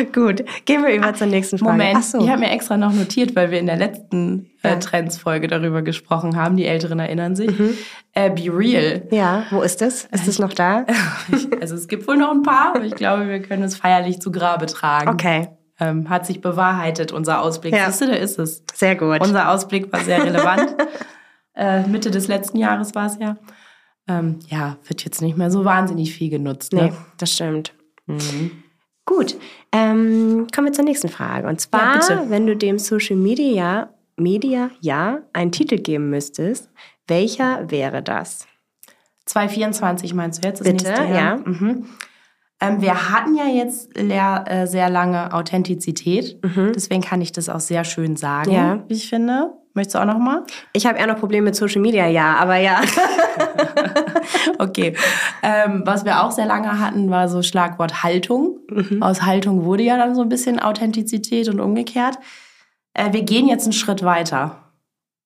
gut, 0.13 0.43
gehen 0.65 0.83
wir 0.83 0.93
über 0.93 1.13
zur 1.13 1.27
nächsten 1.27 1.57
Frage. 1.57 1.71
Moment, 1.71 2.03
so. 2.03 2.19
ich 2.19 2.29
habe 2.29 2.39
mir 2.39 2.51
extra 2.51 2.77
noch 2.77 2.93
notiert, 2.93 3.35
weil 3.35 3.51
wir 3.51 3.59
in 3.59 3.67
der 3.67 3.77
letzten 3.77 4.49
äh. 4.63 4.77
Trends-Folge 4.79 5.47
darüber 5.47 5.81
gesprochen 5.81 6.35
haben. 6.35 6.57
Die 6.57 6.65
Älteren 6.65 6.99
erinnern 6.99 7.35
sich. 7.35 7.57
Mhm. 7.57 7.73
Äh, 8.13 8.29
Be 8.29 8.49
Real. 8.51 9.03
Ja, 9.11 9.45
wo 9.51 9.61
ist 9.61 9.81
es? 9.81 10.05
Ist 10.11 10.27
es 10.27 10.39
noch 10.39 10.53
da? 10.53 10.85
also 11.61 11.75
es 11.75 11.87
gibt 11.87 12.07
wohl 12.07 12.17
noch 12.17 12.31
ein 12.31 12.43
paar, 12.43 12.75
aber 12.75 12.85
ich 12.85 12.95
glaube, 12.95 13.27
wir 13.27 13.41
können 13.41 13.63
es 13.63 13.75
feierlich 13.75 14.19
zu 14.19 14.31
Grabe 14.31 14.65
tragen. 14.65 15.09
Okay 15.09 15.47
ähm, 15.81 16.09
hat 16.09 16.27
sich 16.27 16.39
bewahrheitet, 16.41 17.11
unser 17.11 17.41
Ausblick. 17.41 17.73
Ja. 17.73 17.87
Siehst 17.87 18.01
du, 18.01 18.07
da 18.07 18.13
ist 18.13 18.37
es. 18.37 18.63
Sehr 18.73 18.95
gut. 18.95 19.19
Unser 19.19 19.49
Ausblick 19.49 19.91
war 19.91 20.01
sehr 20.01 20.23
relevant. 20.23 20.75
äh, 21.55 21.85
Mitte 21.87 22.11
des 22.11 22.27
letzten 22.27 22.57
Jahres 22.57 22.93
war 22.93 23.07
es 23.07 23.17
ja. 23.19 23.37
Ähm, 24.07 24.39
ja, 24.47 24.77
wird 24.87 25.03
jetzt 25.03 25.21
nicht 25.21 25.37
mehr 25.37 25.49
so 25.49 25.65
wahnsinnig 25.65 26.13
viel 26.13 26.29
genutzt. 26.29 26.73
Ne? 26.73 26.83
Nee, 26.83 26.93
das 27.17 27.33
stimmt. 27.33 27.73
Mhm. 28.05 28.60
Gut, 29.05 29.35
ähm, 29.71 30.47
kommen 30.53 30.67
wir 30.67 30.73
zur 30.73 30.85
nächsten 30.85 31.09
Frage. 31.09 31.47
Und 31.47 31.59
zwar, 31.59 31.95
ja, 32.09 32.29
wenn 32.29 32.45
du 32.45 32.55
dem 32.55 32.79
Social 32.79 33.15
Media, 33.15 33.89
Media 34.15 34.69
ja 34.79 35.19
einen 35.33 35.51
Titel 35.51 35.77
geben 35.77 36.09
müsstest, 36.09 36.69
welcher 37.07 37.69
wäre 37.71 38.03
das? 38.03 38.47
2024 39.25 40.13
meinst 40.13 40.43
du 40.43 40.47
jetzt? 40.47 40.59
Das 40.61 40.67
Bitte, 40.67 40.85
nächste 40.85 41.05
Jahr? 41.05 41.13
ja. 41.15 41.37
Mhm. 41.37 41.85
Ähm, 42.61 42.81
wir 42.81 43.09
hatten 43.11 43.35
ja 43.35 43.47
jetzt 43.47 43.97
leer, 43.97 44.45
äh, 44.47 44.67
sehr 44.67 44.89
lange 44.89 45.33
Authentizität. 45.33 46.39
Mhm. 46.43 46.73
Deswegen 46.75 47.01
kann 47.01 47.21
ich 47.21 47.31
das 47.31 47.49
auch 47.49 47.59
sehr 47.59 47.83
schön 47.83 48.15
sagen, 48.15 48.51
ja. 48.51 48.83
wie 48.87 48.93
ich 48.93 49.09
finde. 49.09 49.53
Möchtest 49.73 49.95
du 49.95 49.99
auch 49.99 50.05
noch 50.05 50.19
mal? 50.19 50.43
Ich 50.73 50.85
habe 50.85 50.99
eher 50.99 51.07
noch 51.07 51.17
Probleme 51.17 51.45
mit 51.45 51.55
Social 51.55 51.81
Media, 51.81 52.05
ja, 52.07 52.35
aber 52.35 52.57
ja. 52.57 52.81
okay. 54.59 54.97
Ähm, 55.41 55.83
was 55.85 56.03
wir 56.03 56.23
auch 56.23 56.31
sehr 56.31 56.45
lange 56.45 56.79
hatten, 56.79 57.09
war 57.09 57.29
so 57.29 57.41
Schlagwort 57.41 58.03
Haltung. 58.03 58.59
Mhm. 58.69 59.01
Aus 59.01 59.21
Haltung 59.21 59.63
wurde 59.63 59.83
ja 59.83 59.95
dann 59.95 60.13
so 60.13 60.21
ein 60.21 60.29
bisschen 60.29 60.59
Authentizität 60.59 61.47
und 61.47 61.61
umgekehrt. 61.61 62.17
Äh, 62.93 63.13
wir 63.13 63.23
gehen 63.23 63.47
jetzt 63.47 63.63
einen 63.63 63.73
Schritt 63.73 64.03
weiter. 64.03 64.57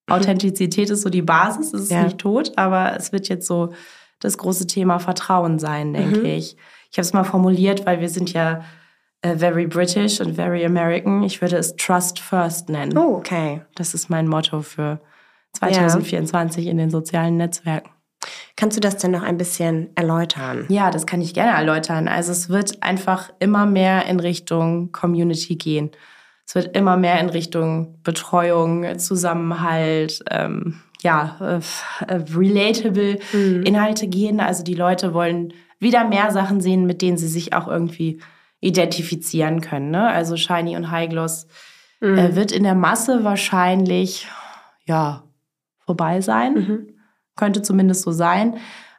Mhm. 0.08 0.14
Authentizität 0.14 0.92
ist 0.92 1.02
so 1.02 1.10
die 1.10 1.24
Basis, 1.24 1.74
es 1.74 1.84
ist 1.84 1.92
ja. 1.92 2.04
nicht 2.04 2.20
tot, 2.20 2.52
aber 2.56 2.96
es 2.96 3.12
wird 3.12 3.28
jetzt 3.30 3.48
so 3.48 3.74
das 4.20 4.38
große 4.38 4.68
Thema 4.68 5.00
Vertrauen 5.00 5.58
sein, 5.58 5.94
denke 5.94 6.20
mhm. 6.20 6.25
ich. 6.25 6.56
Ich 6.92 6.98
habe 6.98 7.06
es 7.06 7.14
mal 7.14 7.24
formuliert, 7.24 7.86
weil 7.86 8.00
wir 8.00 8.10
sind 8.10 8.32
ja 8.32 8.64
äh, 9.25 9.38
very 9.38 9.65
British 9.65 10.21
und 10.21 10.36
very 10.36 10.63
American. 10.63 11.23
Ich 11.23 11.41
würde 11.41 11.58
es 11.58 11.76
Trust 11.76 12.19
First 12.19 12.69
nennen. 12.69 12.95
Oh, 12.97 13.15
okay. 13.17 13.62
Das 13.76 13.93
ist 13.93 14.10
mein 14.10 14.28
Motto 14.28 14.62
für 14.62 15.00
2024 15.54 16.65
ja. 16.65 16.71
in 16.71 16.78
den 16.78 16.91
sozialen 16.91 17.38
Netzwerken. 17.38 17.89
Kannst 18.56 18.78
du 18.78 18.82
das 18.82 18.97
denn 18.97 19.12
noch 19.12 19.23
ein 19.23 19.38
bisschen 19.38 19.89
erläutern? 19.95 20.65
Ja, 20.69 20.91
das 20.91 21.06
kann 21.06 21.21
ich 21.21 21.34
gerne 21.34 21.58
erläutern. 21.58 22.08
Also 22.08 22.32
es 22.32 22.50
wird 22.50 22.82
einfach 22.84 23.32
immer 23.39 23.65
mehr 23.65 24.06
in 24.06 24.19
Richtung 24.19 24.91
Community 24.91 25.56
gehen. 25.56 25.91
Es 26.47 26.54
wird 26.54 26.78
immer 26.78 26.95
mehr 26.95 27.19
in 27.19 27.30
Richtung 27.30 28.00
Betreuung, 28.04 29.00
Zusammenhalt, 29.00 30.23
ähm, 30.30 30.82
ja, 31.02 31.38
äh, 31.41 32.13
äh 32.13 32.23
relatable 32.36 33.19
mhm. 33.34 33.63
Inhalte 33.63 34.08
gehen. 34.08 34.39
Also 34.39 34.63
die 34.63 34.76
Leute 34.76 35.13
wollen 35.13 35.54
wieder 35.80 36.08
mehr 36.08 36.32
Sachen 36.32 36.62
sehen, 36.62 36.86
mit 36.86 37.02
denen 37.02 37.17
sie 37.17 37.28
sich 37.28 37.54
auch 37.54 37.67
irgendwie 37.67 38.19
identifizieren 38.62 39.62
können. 39.62 39.91
Ne? 39.91 40.08
Also 40.08 40.38
Shiny 40.38 40.76
und 40.76 40.91
High 40.91 41.10
Gloss 41.10 41.48
mhm. 42.02 42.18
äh, 42.18 42.36
wird 42.36 42.52
in 42.52 42.63
der 42.63 42.76
Masse 42.76 43.24
wahrscheinlich 43.24 44.28
ja 44.86 45.24
vorbei 45.86 46.22
sein. 46.22 46.54
Mhm. 46.54 46.88
Könnte 47.36 47.62
zumindest 47.62 48.04
so 48.04 48.12
sein. 48.12 48.58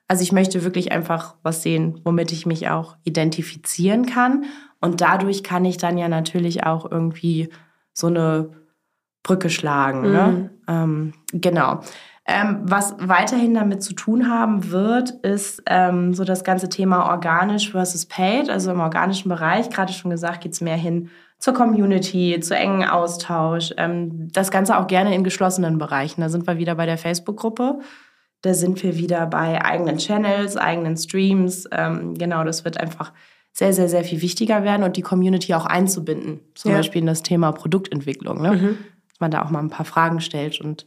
Also 0.09 0.23
ich 0.23 0.33
möchte 0.33 0.63
wirklich 0.63 0.93
einfach 0.93 1.35
was 1.43 1.63
sehen, 1.63 2.01
womit 2.05 2.31
ich 2.33 2.47
mich 2.47 2.69
auch 2.69 2.97
identifizieren 3.05 4.07
kann. 4.07 4.45
Und 4.81 5.01
dadurch 5.01 5.43
kann 5.43 5.65
ich 5.65 5.79
dann 5.79 5.99
ja 5.99 6.09
natürlich 6.09 6.65
auch 6.65 6.91
irgendwie 6.91 7.49
so 7.93 8.07
eine 8.07 8.51
Brücke 9.23 9.51
schlagen. 9.51 10.03
Ne? 10.03 10.09
Mhm. 10.09 10.15
Ne? 10.15 10.51
Ähm, 10.69 11.13
genau. 11.33 11.81
Ähm, 12.29 12.59
was 12.63 12.97
weiterhin 12.99 13.55
damit 13.55 13.85
zu 13.85 13.95
tun 13.95 14.29
haben 14.29 14.71
wird, 14.73 15.11
ist 15.11 15.63
ähm, 15.67 16.13
so 16.13 16.25
das 16.25 16.43
ganze 16.43 16.69
Thema 16.69 17.09
organisch 17.11 17.71
versus 17.71 18.07
paid. 18.07 18.51
Also 18.51 18.73
im 18.73 18.81
organischen 18.81 19.29
Bereich, 19.29 19.71
gerade 19.71 19.93
schon 19.93 20.11
gesagt, 20.11 20.41
geht 20.41 20.53
es 20.53 20.61
mehr 20.61 20.77
hin 20.77 21.09
zur 21.39 21.55
Community, 21.55 22.41
zu 22.41 22.57
engen 22.57 22.85
Austausch. 22.85 23.73
Ähm, 23.77 24.29
das 24.33 24.51
Ganze 24.51 24.77
auch 24.77 24.89
gerne 24.89 25.15
in 25.15 25.23
geschlossenen 25.23 25.79
Bereichen. 25.79 26.21
Da 26.21 26.29
sind 26.29 26.49
wir 26.49 26.59
wieder 26.59 26.75
bei 26.75 26.87
der 26.87 26.99
Facebook-Gruppe. 26.99 27.79
Da 28.43 28.55
sind 28.55 28.83
wir 28.83 28.97
wieder 28.97 29.27
bei 29.27 29.65
eigenen 29.65 29.99
Channels, 29.99 30.57
eigenen 30.57 30.97
Streams. 30.97 31.69
Ähm, 31.71 32.15
genau, 32.15 32.43
das 32.43 32.65
wird 32.65 32.81
einfach 32.81 33.13
sehr, 33.53 33.73
sehr, 33.73 33.89
sehr 33.89 34.05
viel 34.05 34.21
wichtiger 34.21 34.65
werden 34.65 34.83
und 34.83 34.97
die 34.97 35.03
Community 35.03 35.55
auch 35.55 35.65
einzubinden. 35.65 36.41
Zum 36.55 36.73
ja. 36.73 36.79
Beispiel 36.79 37.01
in 37.01 37.07
das 37.07 37.23
Thema 37.23 37.53
Produktentwicklung. 37.53 38.43
Ne? 38.43 38.53
Mhm. 38.53 38.79
Dass 39.09 39.21
man 39.21 39.31
da 39.31 39.45
auch 39.45 39.51
mal 39.51 39.61
ein 39.61 39.71
paar 39.71 39.87
Fragen 39.87 40.21
stellt 40.21 40.61
und 40.61 40.87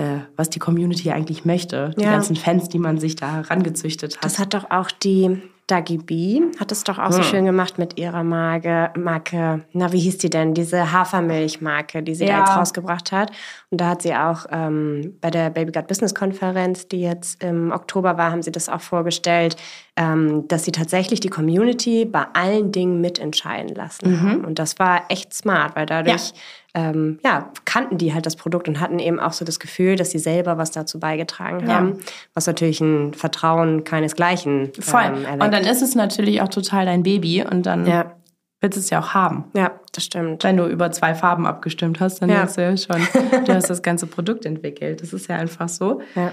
äh, 0.00 0.20
was 0.36 0.48
die 0.48 0.58
Community 0.58 1.10
eigentlich 1.10 1.44
möchte. 1.44 1.90
Die 1.98 2.04
ja. 2.04 2.12
ganzen 2.12 2.34
Fans, 2.34 2.68
die 2.68 2.78
man 2.78 2.98
sich 2.98 3.16
da 3.16 3.36
herangezüchtet 3.36 4.16
hat. 4.16 4.24
Das 4.24 4.38
hat 4.38 4.54
doch 4.54 4.70
auch 4.70 4.90
die 4.90 5.42
Dagi 5.66 5.98
B, 5.98 6.40
hat 6.58 6.72
es 6.72 6.82
doch 6.82 6.98
auch 6.98 7.10
hm. 7.10 7.12
so 7.12 7.22
schön 7.22 7.44
gemacht 7.44 7.78
mit 7.78 7.96
ihrer 7.96 8.24
Marke, 8.24 8.90
Marke, 8.96 9.64
na, 9.72 9.92
wie 9.92 10.00
hieß 10.00 10.18
die 10.18 10.30
denn? 10.30 10.52
Diese 10.52 10.90
Hafermilchmarke, 10.90 12.02
die 12.02 12.14
sie 12.16 12.24
ja. 12.24 12.32
da 12.32 12.38
jetzt 12.40 12.56
rausgebracht 12.56 13.12
hat. 13.12 13.30
Und 13.70 13.80
da 13.80 13.90
hat 13.90 14.02
sie 14.02 14.14
auch 14.14 14.46
ähm, 14.50 15.16
bei 15.20 15.30
der 15.30 15.50
Baby 15.50 15.70
Gut 15.70 15.86
Business 15.86 16.12
Konferenz, 16.12 16.88
die 16.88 17.02
jetzt 17.02 17.42
im 17.44 17.70
Oktober 17.70 18.16
war, 18.16 18.32
haben 18.32 18.42
sie 18.42 18.50
das 18.50 18.68
auch 18.68 18.80
vorgestellt, 18.80 19.56
ähm, 19.96 20.48
dass 20.48 20.64
sie 20.64 20.72
tatsächlich 20.72 21.20
die 21.20 21.28
Community 21.28 22.04
bei 22.04 22.24
allen 22.32 22.72
Dingen 22.72 23.00
mitentscheiden 23.00 23.72
lassen 23.76 24.10
mhm. 24.10 24.22
haben. 24.22 24.44
Und 24.44 24.58
das 24.58 24.78
war 24.80 25.04
echt 25.08 25.32
smart, 25.34 25.76
weil 25.76 25.86
dadurch 25.86 26.30
ja. 26.30 26.34
Ähm, 26.72 27.18
ja. 27.24 27.50
kannten 27.64 27.98
die 27.98 28.14
halt 28.14 28.26
das 28.26 28.36
Produkt 28.36 28.68
und 28.68 28.80
hatten 28.80 29.00
eben 29.00 29.18
auch 29.18 29.32
so 29.32 29.44
das 29.44 29.58
Gefühl, 29.58 29.96
dass 29.96 30.12
sie 30.12 30.20
selber 30.20 30.56
was 30.56 30.70
dazu 30.70 31.00
beigetragen 31.00 31.66
haben, 31.66 31.94
ja. 31.94 32.04
was 32.34 32.46
natürlich 32.46 32.80
ein 32.80 33.12
Vertrauen 33.12 33.82
keinesgleichen 33.82 34.72
Voll. 34.78 35.02
Ähm, 35.02 35.24
erweckt. 35.24 35.42
Und 35.42 35.52
dann 35.52 35.64
ist 35.64 35.82
es 35.82 35.96
natürlich 35.96 36.42
auch 36.42 36.48
total 36.48 36.86
dein 36.86 37.02
Baby 37.02 37.44
und 37.44 37.66
dann 37.66 37.86
ja 37.86 38.12
willst 38.60 38.78
es 38.78 38.90
ja 38.90 39.00
auch 39.00 39.14
haben. 39.14 39.44
Ja, 39.54 39.72
das 39.92 40.04
stimmt. 40.04 40.44
Wenn 40.44 40.56
du 40.56 40.66
über 40.66 40.90
zwei 40.90 41.14
Farben 41.14 41.46
abgestimmt 41.46 42.00
hast, 42.00 42.20
dann 42.20 42.28
ja. 42.28 42.36
denkst 42.36 42.54
du 42.54 42.62
ja 42.62 42.76
schon, 42.76 43.44
du 43.44 43.54
hast 43.54 43.70
das 43.70 43.82
ganze 43.82 44.06
Produkt 44.06 44.44
entwickelt. 44.44 45.02
Das 45.02 45.12
ist 45.12 45.28
ja 45.28 45.36
einfach 45.36 45.68
so. 45.68 46.02
Ja. 46.14 46.32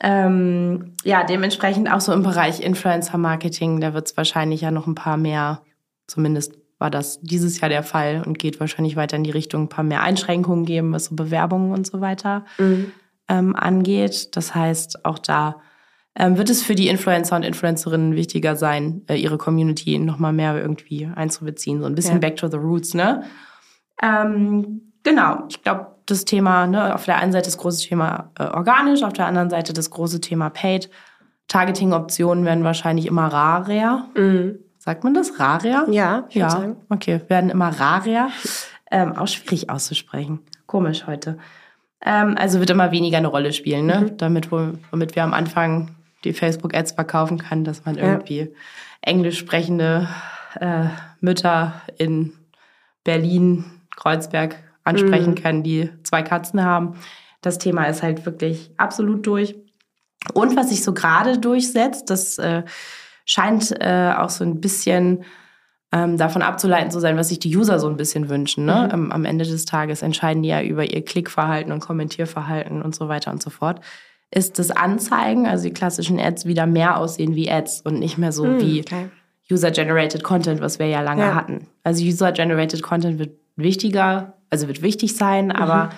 Ähm, 0.00 0.94
ja, 1.04 1.24
dementsprechend 1.24 1.90
auch 1.90 2.00
so 2.00 2.12
im 2.12 2.22
Bereich 2.22 2.60
Influencer-Marketing, 2.60 3.80
da 3.80 3.94
wird 3.94 4.08
es 4.08 4.16
wahrscheinlich 4.16 4.60
ja 4.60 4.70
noch 4.70 4.86
ein 4.86 4.94
paar 4.94 5.16
mehr, 5.16 5.62
zumindest 6.06 6.54
war 6.78 6.90
das 6.90 7.20
dieses 7.20 7.60
Jahr 7.60 7.68
der 7.68 7.82
Fall 7.82 8.22
und 8.24 8.38
geht 8.38 8.60
wahrscheinlich 8.60 8.96
weiter 8.96 9.16
in 9.16 9.24
die 9.24 9.30
Richtung, 9.30 9.64
ein 9.64 9.68
paar 9.68 9.84
mehr 9.84 10.02
Einschränkungen 10.02 10.64
geben, 10.64 10.92
was 10.92 11.06
so 11.06 11.16
Bewerbungen 11.16 11.72
und 11.72 11.86
so 11.86 12.00
weiter 12.00 12.44
mhm. 12.58 12.92
ähm, 13.28 13.56
angeht. 13.56 14.36
Das 14.36 14.54
heißt, 14.54 15.04
auch 15.04 15.18
da 15.18 15.56
ähm, 16.14 16.36
wird 16.36 16.50
es 16.50 16.62
für 16.62 16.74
die 16.74 16.88
Influencer 16.88 17.36
und 17.36 17.44
Influencerinnen 17.44 18.14
wichtiger 18.14 18.56
sein, 18.56 19.02
äh, 19.08 19.16
ihre 19.16 19.38
Community 19.38 19.98
nochmal 19.98 20.32
mehr 20.32 20.60
irgendwie 20.60 21.06
einzubeziehen. 21.06 21.80
So 21.80 21.86
ein 21.86 21.94
bisschen 21.94 22.14
ja. 22.14 22.18
back 22.20 22.36
to 22.36 22.48
the 22.48 22.56
roots, 22.56 22.94
ne? 22.94 23.22
Ähm, 24.02 24.92
genau, 25.02 25.44
ich 25.48 25.62
glaube, 25.62 25.98
das 26.06 26.24
Thema, 26.24 26.66
ne, 26.66 26.94
auf 26.94 27.04
der 27.04 27.18
einen 27.18 27.32
Seite 27.32 27.46
das 27.46 27.58
große 27.58 27.86
Thema 27.86 28.30
äh, 28.38 28.44
organisch, 28.44 29.02
auf 29.02 29.12
der 29.12 29.26
anderen 29.26 29.50
Seite 29.50 29.72
das 29.72 29.90
große 29.90 30.20
Thema 30.20 30.50
paid. 30.50 30.90
Targeting-Optionen 31.48 32.44
werden 32.44 32.64
wahrscheinlich 32.64 33.06
immer 33.06 33.26
rarer. 33.26 34.08
Mhm. 34.14 34.58
Sagt 34.78 35.04
man 35.04 35.14
das? 35.14 35.38
Rarer? 35.38 35.88
Ja, 35.90 36.24
ich 36.28 36.36
ja. 36.36 36.50
Sagen. 36.50 36.76
Okay, 36.88 37.20
werden 37.28 37.50
immer 37.50 37.68
rarer. 37.68 38.30
Ähm, 38.90 39.16
auch 39.16 39.26
schwierig 39.26 39.68
auszusprechen. 39.68 40.40
Komisch 40.66 41.06
heute. 41.06 41.38
Ähm, 42.00 42.36
also 42.38 42.60
wird 42.60 42.70
immer 42.70 42.92
weniger 42.92 43.18
eine 43.18 43.28
Rolle 43.28 43.52
spielen, 43.52 43.86
ne? 43.86 44.00
Mhm. 44.00 44.16
Damit, 44.16 44.52
womit 44.52 45.16
wir 45.16 45.24
am 45.24 45.34
Anfang 45.34 45.96
die 46.24 46.32
Facebook-Ads 46.32 46.92
verkaufen 46.92 47.38
kann, 47.38 47.64
dass 47.64 47.84
man 47.84 47.96
irgendwie 47.96 48.52
englisch 49.02 49.38
sprechende 49.38 50.08
äh, 50.60 50.86
Mütter 51.20 51.82
in 51.96 52.32
Berlin, 53.04 53.64
Kreuzberg 53.96 54.56
ansprechen 54.84 55.30
mhm. 55.30 55.42
kann, 55.42 55.62
die 55.62 55.90
zwei 56.04 56.22
Katzen 56.22 56.64
haben. 56.64 56.94
Das 57.40 57.58
Thema 57.58 57.84
ist 57.84 58.02
halt 58.02 58.26
wirklich 58.26 58.70
absolut 58.76 59.26
durch. 59.26 59.56
Und 60.34 60.56
was 60.56 60.70
sich 60.70 60.82
so 60.82 60.92
gerade 60.92 61.38
durchsetzt, 61.38 62.10
das 62.10 62.38
äh, 62.38 62.62
scheint 63.28 63.78
äh, 63.80 64.12
auch 64.16 64.30
so 64.30 64.42
ein 64.42 64.60
bisschen 64.60 65.24
ähm, 65.92 66.16
davon 66.16 66.42
abzuleiten 66.42 66.90
zu 66.90 66.98
sein, 66.98 67.16
was 67.16 67.28
sich 67.28 67.38
die 67.38 67.54
User 67.54 67.78
so 67.78 67.88
ein 67.88 67.96
bisschen 67.96 68.28
wünschen. 68.28 68.64
Ne? 68.64 68.84
Mhm. 68.86 68.92
Am, 68.92 69.12
am 69.12 69.24
Ende 69.24 69.44
des 69.44 69.64
Tages 69.66 70.02
entscheiden 70.02 70.42
die 70.42 70.48
ja 70.48 70.62
über 70.62 70.84
ihr 70.90 71.04
Klickverhalten 71.04 71.70
und 71.70 71.80
Kommentierverhalten 71.80 72.82
und 72.82 72.94
so 72.94 73.08
weiter 73.08 73.30
und 73.30 73.42
so 73.42 73.50
fort. 73.50 73.80
Ist 74.30 74.58
das 74.58 74.70
Anzeigen, 74.70 75.46
also 75.46 75.64
die 75.68 75.74
klassischen 75.74 76.18
Ads, 76.18 76.46
wieder 76.46 76.66
mehr 76.66 76.96
aussehen 76.96 77.34
wie 77.34 77.50
Ads 77.50 77.82
und 77.82 77.98
nicht 77.98 78.18
mehr 78.18 78.32
so 78.32 78.44
mhm, 78.44 78.60
wie 78.60 78.80
okay. 78.80 79.08
User-Generated 79.50 80.22
Content, 80.22 80.60
was 80.60 80.78
wir 80.78 80.86
ja 80.86 81.00
lange 81.00 81.22
ja. 81.22 81.34
hatten. 81.34 81.68
Also 81.84 82.04
User-Generated 82.04 82.82
Content 82.82 83.18
wird 83.18 83.38
wichtiger, 83.56 84.34
also 84.50 84.68
wird 84.68 84.82
wichtig 84.82 85.16
sein, 85.16 85.46
mhm. 85.46 85.88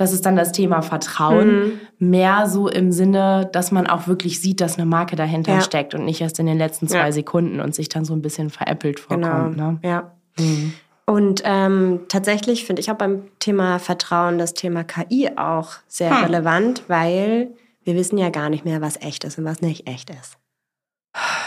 Das 0.00 0.14
ist 0.14 0.24
dann 0.24 0.34
das 0.34 0.52
Thema 0.52 0.80
Vertrauen. 0.80 1.78
Mhm. 1.98 2.10
Mehr 2.10 2.46
so 2.48 2.68
im 2.68 2.90
Sinne, 2.90 3.50
dass 3.52 3.70
man 3.70 3.86
auch 3.86 4.06
wirklich 4.06 4.40
sieht, 4.40 4.62
dass 4.62 4.78
eine 4.78 4.86
Marke 4.86 5.14
dahinter 5.14 5.54
ja. 5.54 5.60
steckt 5.60 5.94
und 5.94 6.06
nicht 6.06 6.22
erst 6.22 6.38
in 6.38 6.46
den 6.46 6.56
letzten 6.56 6.88
zwei 6.88 7.06
ja. 7.06 7.12
Sekunden 7.12 7.60
und 7.60 7.74
sich 7.74 7.90
dann 7.90 8.06
so 8.06 8.14
ein 8.14 8.22
bisschen 8.22 8.48
veräppelt 8.48 8.98
vorkommt. 8.98 9.56
Genau. 9.56 9.72
Ne? 9.72 9.78
Ja. 9.82 10.12
Mhm. 10.38 10.72
Und 11.04 11.42
ähm, 11.44 12.00
tatsächlich 12.08 12.64
finde 12.64 12.80
ich 12.80 12.90
auch 12.90 12.96
beim 12.96 13.24
Thema 13.40 13.78
Vertrauen 13.78 14.38
das 14.38 14.54
Thema 14.54 14.84
KI 14.84 15.30
auch 15.36 15.72
sehr 15.88 16.16
hm. 16.16 16.24
relevant, 16.24 16.84
weil 16.86 17.50
wir 17.82 17.94
wissen 17.96 18.16
ja 18.16 18.30
gar 18.30 18.48
nicht 18.48 18.64
mehr, 18.64 18.80
was 18.80 18.96
echt 19.02 19.24
ist 19.24 19.36
und 19.36 19.44
was 19.44 19.60
nicht 19.60 19.88
echt 19.88 20.08
ist. 20.08 20.38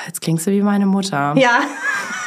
Jetzt 0.05 0.21
klingst 0.21 0.45
du 0.45 0.51
wie 0.51 0.61
meine 0.61 0.85
Mutter. 0.85 1.33
Ja. 1.37 1.61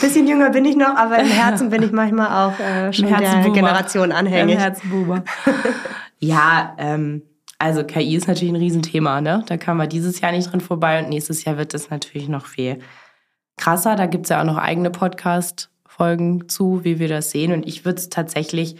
Bisschen 0.00 0.26
jünger 0.26 0.50
bin 0.50 0.64
ich 0.64 0.76
noch, 0.76 0.96
aber 0.96 1.18
im 1.18 1.28
Herzen 1.28 1.70
bin 1.70 1.82
ich 1.82 1.92
manchmal 1.92 2.48
auch 2.48 2.58
äh, 2.58 2.92
schon 2.92 3.08
der 3.08 3.50
Generation 3.50 4.12
anhängig. 4.12 4.54
Im 4.54 4.60
Herzenbuber. 4.60 5.24
ja, 6.18 6.74
ähm, 6.78 7.22
also 7.58 7.84
KI 7.84 8.16
ist 8.16 8.26
natürlich 8.26 8.52
ein 8.52 8.56
Riesenthema, 8.56 9.20
ne? 9.20 9.44
Da 9.46 9.58
kann 9.58 9.76
man 9.76 9.88
dieses 9.88 10.20
Jahr 10.20 10.32
nicht 10.32 10.50
drin 10.50 10.60
vorbei 10.60 11.02
und 11.02 11.10
nächstes 11.10 11.44
Jahr 11.44 11.58
wird 11.58 11.74
es 11.74 11.90
natürlich 11.90 12.28
noch 12.28 12.46
viel 12.46 12.78
krasser. 13.58 13.96
Da 13.96 14.06
gibt 14.06 14.26
es 14.26 14.30
ja 14.30 14.40
auch 14.40 14.46
noch 14.46 14.56
eigene 14.56 14.90
Podcast-Folgen 14.90 16.48
zu, 16.48 16.84
wie 16.84 16.98
wir 16.98 17.08
das 17.08 17.30
sehen. 17.30 17.52
Und 17.52 17.68
ich 17.68 17.84
würde 17.84 17.98
es 17.98 18.08
tatsächlich 18.08 18.76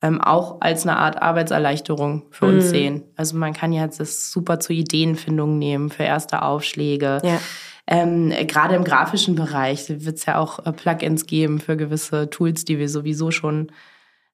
ähm, 0.00 0.20
auch 0.20 0.60
als 0.60 0.86
eine 0.86 0.96
Art 0.96 1.20
Arbeitserleichterung 1.22 2.26
für 2.30 2.46
uns 2.46 2.66
mhm. 2.66 2.68
sehen. 2.68 3.02
Also 3.16 3.36
man 3.36 3.52
kann 3.52 3.72
ja 3.72 3.86
das 3.86 4.30
super 4.30 4.60
zur 4.60 4.76
Ideenfindung 4.76 5.58
nehmen, 5.58 5.90
für 5.90 6.04
erste 6.04 6.42
Aufschläge. 6.42 7.20
Ja. 7.24 7.40
Ähm, 7.86 8.32
Gerade 8.46 8.76
im 8.76 8.84
grafischen 8.84 9.34
Bereich 9.34 9.88
wird 9.88 10.16
es 10.16 10.26
ja 10.26 10.38
auch 10.38 10.64
äh, 10.64 10.72
Plugins 10.72 11.26
geben 11.26 11.60
für 11.60 11.76
gewisse 11.76 12.30
Tools, 12.30 12.64
die 12.64 12.78
wir 12.78 12.88
sowieso 12.88 13.30
schon 13.30 13.70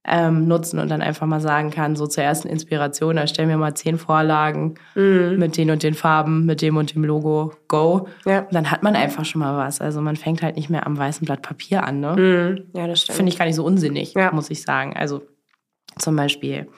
ähm, 0.04 0.48
nutzen 0.48 0.78
und 0.78 0.88
dann 0.88 1.02
einfach 1.02 1.26
mal 1.26 1.40
sagen 1.40 1.70
kann, 1.70 1.94
so 1.94 2.06
zur 2.06 2.24
ersten 2.24 2.48
Inspiration, 2.48 3.18
erstellen 3.18 3.50
wir 3.50 3.58
mal 3.58 3.74
zehn 3.74 3.98
Vorlagen 3.98 4.76
mhm. 4.94 5.36
mit 5.38 5.56
den 5.56 5.70
und 5.70 5.82
den 5.82 5.94
Farben, 5.94 6.46
mit 6.46 6.62
dem 6.62 6.76
und 6.76 6.94
dem 6.94 7.04
Logo, 7.04 7.52
go. 7.68 8.08
Ja. 8.24 8.46
dann 8.50 8.70
hat 8.70 8.82
man 8.82 8.96
einfach 8.96 9.24
schon 9.24 9.40
mal 9.40 9.56
was. 9.58 9.80
Also 9.80 10.00
man 10.00 10.16
fängt 10.16 10.42
halt 10.42 10.56
nicht 10.56 10.70
mehr 10.70 10.86
am 10.86 10.96
weißen 10.96 11.26
Blatt 11.26 11.42
Papier 11.42 11.84
an. 11.84 12.00
Ne? 12.00 12.16
Mhm. 12.16 12.78
Ja, 12.78 12.86
das 12.86 13.02
stimmt. 13.02 13.16
Finde 13.16 13.32
ich 13.32 13.38
gar 13.38 13.44
nicht 13.44 13.56
so 13.56 13.64
unsinnig, 13.64 14.14
ja. 14.14 14.32
muss 14.32 14.50
ich 14.50 14.62
sagen. 14.62 14.96
Also 14.96 15.22
zum 15.98 16.16
Beispiel 16.16 16.68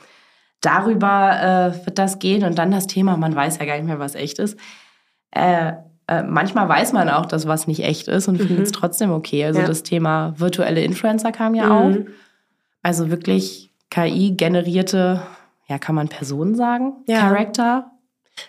darüber 0.61 1.75
äh, 1.77 1.87
wird 1.87 1.99
das 1.99 2.19
gehen 2.19 2.45
und 2.45 2.59
dann 2.59 2.71
das 2.73 2.87
Thema, 2.87 3.17
man 3.17 3.37
weiß 3.37 3.59
ja 3.59 3.67
gar 3.67 3.77
nicht 3.77 3.87
mehr, 3.87 3.99
was 4.01 4.15
echt 4.15 4.39
ist. 4.41 4.59
Äh, 5.31 5.75
äh, 6.09 6.23
manchmal 6.23 6.69
weiß 6.69 6.93
man 6.93 7.09
auch, 7.09 7.27
dass 7.27 7.47
was 7.47 7.67
nicht 7.67 7.85
echt 7.85 8.09
ist 8.09 8.29
und 8.29 8.41
mhm. 8.41 8.47
findet 8.47 8.67
es 8.67 8.73
trotzdem 8.73 9.13
okay. 9.13 9.45
Also 9.45 9.61
ja. 9.61 9.67
das 9.67 9.83
Thema 9.83 10.35
virtuelle 10.37 10.83
Influencer 10.83 11.33
kam 11.33 11.55
ja 11.55 11.67
mhm. 11.67 11.73
auf. 11.73 11.97
Also 12.83 13.11
wirklich 13.11 13.73
KI-generierte, 13.91 15.23
ja, 15.69 15.79
kann 15.79 15.95
man 15.95 16.09
Personen 16.09 16.55
sagen? 16.55 16.95
Ja. 17.07 17.21
Charakter, 17.21 17.93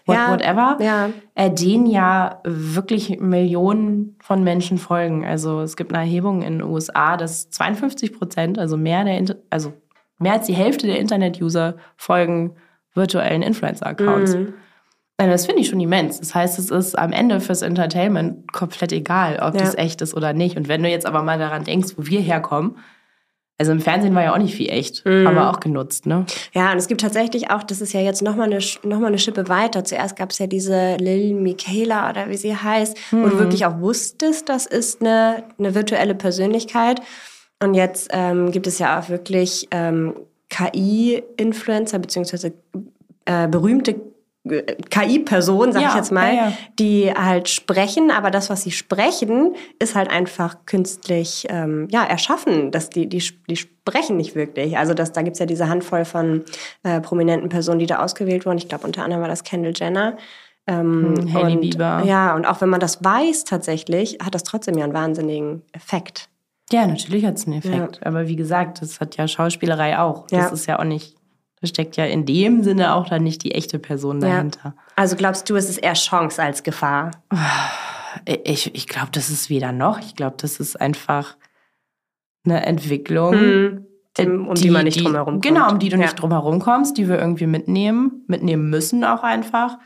what, 0.05 0.15
ja. 0.15 0.31
whatever. 0.31 0.77
Ja. 0.79 1.09
Äh, 1.35 1.51
denen 1.51 1.85
ja 1.85 2.39
wirklich 2.43 3.19
Millionen 3.19 4.17
von 4.19 4.43
Menschen 4.43 4.77
folgen. 4.77 5.25
Also 5.25 5.61
es 5.61 5.75
gibt 5.75 5.93
eine 5.93 6.03
Erhebung 6.03 6.41
in 6.41 6.59
den 6.59 6.63
USA, 6.63 7.17
dass 7.17 7.49
52 7.51 8.13
Prozent, 8.17 8.57
also 8.57 8.77
mehr 8.77 9.03
der, 9.03 9.35
also 9.49 9.73
mehr 10.17 10.33
als 10.33 10.47
die 10.47 10.55
Hälfte 10.55 10.87
der 10.87 10.99
Internet-User 10.99 11.75
folgen 11.97 12.55
virtuellen 12.95 13.41
Influencer-Accounts. 13.41 14.35
Mhm. 14.35 14.53
Das 15.17 15.45
finde 15.45 15.61
ich 15.61 15.69
schon 15.69 15.79
immens. 15.79 16.19
Das 16.19 16.33
heißt, 16.33 16.59
es 16.59 16.69
ist 16.69 16.97
am 16.97 17.11
Ende 17.11 17.39
fürs 17.39 17.61
Entertainment 17.61 18.51
komplett 18.51 18.91
egal, 18.91 19.35
ob 19.41 19.55
ja. 19.55 19.61
das 19.61 19.75
echt 19.75 20.01
ist 20.01 20.15
oder 20.15 20.33
nicht. 20.33 20.57
Und 20.57 20.67
wenn 20.67 20.83
du 20.83 20.89
jetzt 20.89 21.05
aber 21.05 21.21
mal 21.21 21.37
daran 21.37 21.63
denkst, 21.63 21.93
wo 21.97 22.05
wir 22.05 22.19
herkommen, 22.19 22.77
also 23.59 23.71
im 23.71 23.79
Fernsehen 23.79 24.15
war 24.15 24.23
ja 24.23 24.33
auch 24.33 24.39
nicht 24.39 24.55
viel 24.55 24.69
echt, 24.69 25.05
mhm. 25.05 25.27
aber 25.27 25.51
auch 25.51 25.59
genutzt, 25.59 26.07
ne? 26.07 26.25
Ja, 26.53 26.71
und 26.71 26.77
es 26.77 26.87
gibt 26.87 27.01
tatsächlich 27.01 27.51
auch, 27.51 27.61
das 27.61 27.81
ist 27.81 27.93
ja 27.93 28.01
jetzt 28.01 28.23
nochmal 28.23 28.51
eine, 28.51 28.59
noch 28.83 28.99
mal 28.99 29.07
eine 29.07 29.19
Schippe 29.19 29.47
weiter. 29.47 29.83
Zuerst 29.83 30.15
gab 30.15 30.31
es 30.31 30.39
ja 30.39 30.47
diese 30.47 30.95
Lil 30.95 31.35
Michaela 31.35 32.09
oder 32.09 32.29
wie 32.29 32.37
sie 32.37 32.55
heißt, 32.55 32.97
mhm. 33.11 33.23
wo 33.23 33.27
du 33.27 33.35
mhm. 33.35 33.39
wirklich 33.39 33.65
auch 33.65 33.79
wusstest, 33.79 34.49
das 34.49 34.65
ist 34.65 35.01
eine, 35.01 35.43
eine 35.59 35.75
virtuelle 35.75 36.15
Persönlichkeit. 36.15 37.01
Und 37.61 37.75
jetzt 37.75 38.09
ähm, 38.11 38.51
gibt 38.51 38.65
es 38.65 38.79
ja 38.79 38.99
auch 38.99 39.09
wirklich 39.09 39.67
ähm, 39.71 40.15
KI-Influencer 40.49 41.99
beziehungsweise 41.99 42.53
äh, 43.25 43.47
berühmte 43.47 43.95
KI-Person, 44.45 45.71
sag 45.71 45.81
ja, 45.81 45.89
ich 45.89 45.95
jetzt 45.95 46.11
mal, 46.11 46.35
ja, 46.35 46.47
ja. 46.49 46.53
die 46.77 47.13
halt 47.13 47.47
sprechen, 47.47 48.11
aber 48.11 48.29
das, 48.29 48.49
was 48.49 48.63
sie 48.63 48.71
sprechen, 48.71 49.55
ist 49.79 49.95
halt 49.95 50.09
einfach 50.09 50.65
künstlich 50.65 51.47
ähm, 51.49 51.87
ja, 51.89 52.03
erschaffen. 52.03 52.71
Dass 52.71 52.89
die, 52.89 53.07
die, 53.07 53.23
die 53.49 53.55
sprechen 53.55 54.17
nicht 54.17 54.35
wirklich. 54.35 54.77
Also 54.77 54.93
das, 54.93 55.13
da 55.13 55.21
gibt's 55.21 55.39
ja 55.39 55.45
diese 55.45 55.69
Handvoll 55.69 56.03
von 56.03 56.43
äh, 56.83 56.99
prominenten 56.99 57.47
Personen, 57.47 57.79
die 57.79 57.85
da 57.85 57.99
ausgewählt 57.99 58.45
wurden. 58.45 58.57
Ich 58.57 58.67
glaube, 58.67 58.85
unter 58.85 59.03
anderem 59.03 59.21
war 59.21 59.29
das 59.29 59.43
Kendall 59.43 59.73
Jenner. 59.75 60.17
Ähm, 60.67 61.15
hm, 61.17 61.33
Hailey 61.33 61.57
Bieber. 61.57 62.03
Ja, 62.05 62.35
und 62.35 62.45
auch 62.45 62.59
wenn 62.59 62.69
man 62.69 62.81
das 62.81 63.01
weiß 63.01 63.45
tatsächlich, 63.45 64.17
hat 64.21 64.35
das 64.35 64.43
trotzdem 64.43 64.77
ja 64.77 64.83
einen 64.83 64.93
wahnsinnigen 64.93 65.61
Effekt. 65.71 66.29
Ja, 66.69 66.85
natürlich 66.85 67.25
hat 67.25 67.37
es 67.37 67.45
einen 67.45 67.59
Effekt. 67.59 68.05
Aber 68.05 68.27
wie 68.27 68.35
gesagt, 68.35 68.81
das 68.81 68.99
hat 68.99 69.15
ja 69.15 69.27
Schauspielerei 69.27 69.99
auch. 69.99 70.27
Das 70.27 70.51
ist 70.51 70.65
ja 70.65 70.79
auch 70.79 70.85
nicht 70.85 71.15
steckt 71.67 71.97
ja 71.97 72.05
in 72.05 72.25
dem 72.25 72.63
Sinne 72.63 72.93
auch 72.95 73.07
dann 73.07 73.23
nicht 73.23 73.43
die 73.43 73.53
echte 73.53 73.79
Person 73.79 74.19
dahinter. 74.19 74.75
Ja. 74.75 74.83
Also 74.95 75.15
glaubst 75.15 75.49
du, 75.49 75.55
es 75.55 75.69
ist 75.69 75.77
eher 75.77 75.93
Chance 75.93 76.41
als 76.41 76.63
Gefahr? 76.63 77.11
Ich, 78.25 78.73
ich 78.75 78.87
glaube, 78.87 79.09
das 79.11 79.29
ist 79.29 79.49
weder 79.49 79.71
noch. 79.71 79.99
Ich 79.99 80.15
glaube, 80.15 80.35
das 80.37 80.59
ist 80.59 80.79
einfach 80.79 81.37
eine 82.45 82.65
Entwicklung. 82.65 83.35
Mhm. 83.35 83.85
Um 84.15 84.53
die, 84.53 84.61
die, 84.61 84.69
man 84.69 84.83
nicht 84.85 85.03
drumherum 85.03 85.33
kommt. 85.33 85.45
Genau, 85.45 85.71
um 85.71 85.79
die 85.79 85.89
du 85.89 85.95
ja. 85.95 86.03
nicht 86.03 86.21
drumherum 86.21 86.59
kommst, 86.59 86.99
die 86.99 87.09
wir 87.09 87.17
irgendwie 87.17 87.47
mitnehmen, 87.47 88.23
mitnehmen 88.27 88.69
müssen 88.69 89.03
auch 89.03 89.23
einfach. 89.23 89.79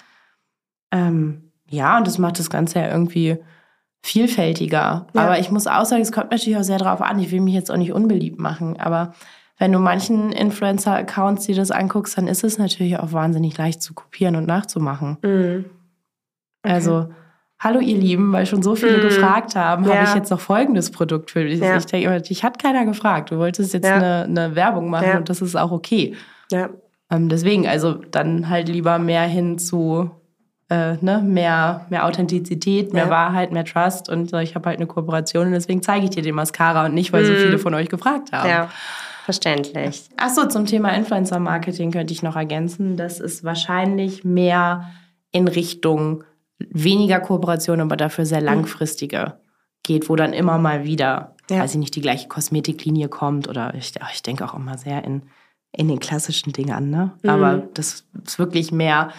Ähm, 0.91 1.53
ja, 1.69 1.97
und 1.97 2.07
das 2.07 2.17
macht 2.17 2.37
das 2.37 2.49
Ganze 2.49 2.79
ja 2.79 2.91
irgendwie 2.91 3.37
vielfältiger. 4.01 5.07
Ja. 5.13 5.21
Aber 5.21 5.39
ich 5.39 5.49
muss 5.49 5.67
auch 5.67 5.85
sagen, 5.85 6.01
es 6.01 6.11
kommt 6.11 6.31
natürlich 6.31 6.57
auch 6.57 6.63
sehr 6.63 6.77
darauf 6.77 7.01
an. 7.01 7.19
Ich 7.19 7.31
will 7.31 7.39
mich 7.39 7.53
jetzt 7.53 7.71
auch 7.71 7.77
nicht 7.77 7.93
unbeliebt 7.93 8.39
machen, 8.39 8.77
aber 8.79 9.13
wenn 9.57 9.71
du 9.71 9.79
manchen 9.79 10.31
Influencer-Accounts 10.31 11.45
dir 11.47 11.55
das 11.55 11.71
anguckst, 11.71 12.17
dann 12.17 12.27
ist 12.27 12.43
es 12.43 12.57
natürlich 12.57 12.99
auch 12.99 13.11
wahnsinnig 13.11 13.57
leicht 13.57 13.81
zu 13.81 13.93
kopieren 13.93 14.35
und 14.35 14.45
nachzumachen. 14.45 15.17
Mhm. 15.23 15.65
Okay. 16.63 16.73
Also, 16.73 17.09
hallo 17.59 17.79
ihr 17.79 17.97
Lieben, 17.97 18.31
weil 18.33 18.45
schon 18.45 18.61
so 18.61 18.75
viele 18.75 18.97
mhm. 18.97 19.01
gefragt 19.01 19.55
haben, 19.55 19.85
ja. 19.85 19.95
habe 19.95 20.03
ich 20.03 20.15
jetzt 20.15 20.29
noch 20.29 20.39
folgendes 20.39 20.91
Produkt 20.91 21.31
für 21.31 21.43
dich. 21.43 21.59
Ja. 21.59 21.77
Ich 21.77 21.85
denke 21.85 22.07
immer, 22.07 22.19
dich 22.19 22.43
hat 22.43 22.61
keiner 22.61 22.85
gefragt. 22.85 23.31
Du 23.31 23.37
wolltest 23.37 23.73
jetzt 23.73 23.85
ja. 23.85 23.95
eine, 23.95 24.23
eine, 24.25 24.55
Werbung 24.55 24.89
machen 24.89 25.17
und 25.17 25.29
das 25.29 25.41
ist 25.41 25.55
auch 25.55 25.71
okay. 25.71 26.15
Ähm, 27.09 27.29
deswegen, 27.29 27.67
also 27.67 27.93
dann 27.93 28.49
halt 28.49 28.69
lieber 28.69 28.99
mehr 28.99 29.23
hin 29.23 29.57
zu 29.57 30.11
äh, 30.69 30.97
ne, 30.99 31.21
mehr, 31.23 31.85
mehr 31.89 32.05
Authentizität, 32.05 32.93
mehr 32.93 33.09
Wahrheit, 33.09 33.51
mehr 33.51 33.63
Trust 33.63 34.09
und 34.09 34.33
äh, 34.33 34.43
ich 34.43 34.55
habe 34.55 34.67
halt 34.67 34.79
eine 34.79 34.87
Kooperation 34.87 35.47
und 35.47 35.53
deswegen 35.53 35.81
zeige 35.81 36.05
ich 36.05 36.09
dir 36.11 36.23
den 36.23 36.35
Mascara 36.35 36.85
und 36.85 36.93
nicht, 36.93 37.13
weil 37.13 37.25
so 37.25 37.33
viele 37.33 37.57
von 37.57 37.73
euch 37.73 37.89
gefragt 37.89 38.31
haben. 38.31 38.49
Ja. 38.49 38.69
Verständlich. 39.23 40.05
Achso, 40.15 40.47
zum 40.47 40.65
Thema 40.65 40.95
Influencer-Marketing 40.95 41.91
könnte 41.91 42.13
ich 42.13 42.23
noch 42.23 42.37
ergänzen, 42.37 42.95
dass 42.95 43.19
es 43.19 43.43
wahrscheinlich 43.43 44.23
mehr 44.23 44.89
in 45.31 45.49
Richtung 45.49 46.23
weniger 46.59 47.19
Kooperation, 47.19 47.81
aber 47.81 47.97
dafür 47.97 48.25
sehr 48.25 48.39
hm. 48.39 48.45
langfristige 48.45 49.33
geht, 49.83 50.09
wo 50.09 50.15
dann 50.15 50.33
immer 50.33 50.57
mal 50.57 50.85
wieder, 50.85 51.35
ja. 51.49 51.59
weiß 51.59 51.73
ich 51.73 51.79
nicht, 51.79 51.95
die 51.95 52.01
gleiche 52.01 52.27
Kosmetiklinie 52.27 53.09
kommt 53.09 53.47
oder 53.47 53.73
ich, 53.75 53.93
ich 54.13 54.23
denke 54.23 54.45
auch 54.45 54.53
immer 54.53 54.77
sehr 54.77 55.03
in, 55.03 55.23
in 55.71 55.87
den 55.87 55.99
klassischen 55.99 56.53
Dingen 56.53 56.71
an, 56.71 56.89
ne? 56.89 57.11
Mhm. 57.23 57.29
Aber 57.29 57.57
das 57.73 58.05
ist 58.25 58.39
wirklich 58.39 58.71
mehr 58.71 59.11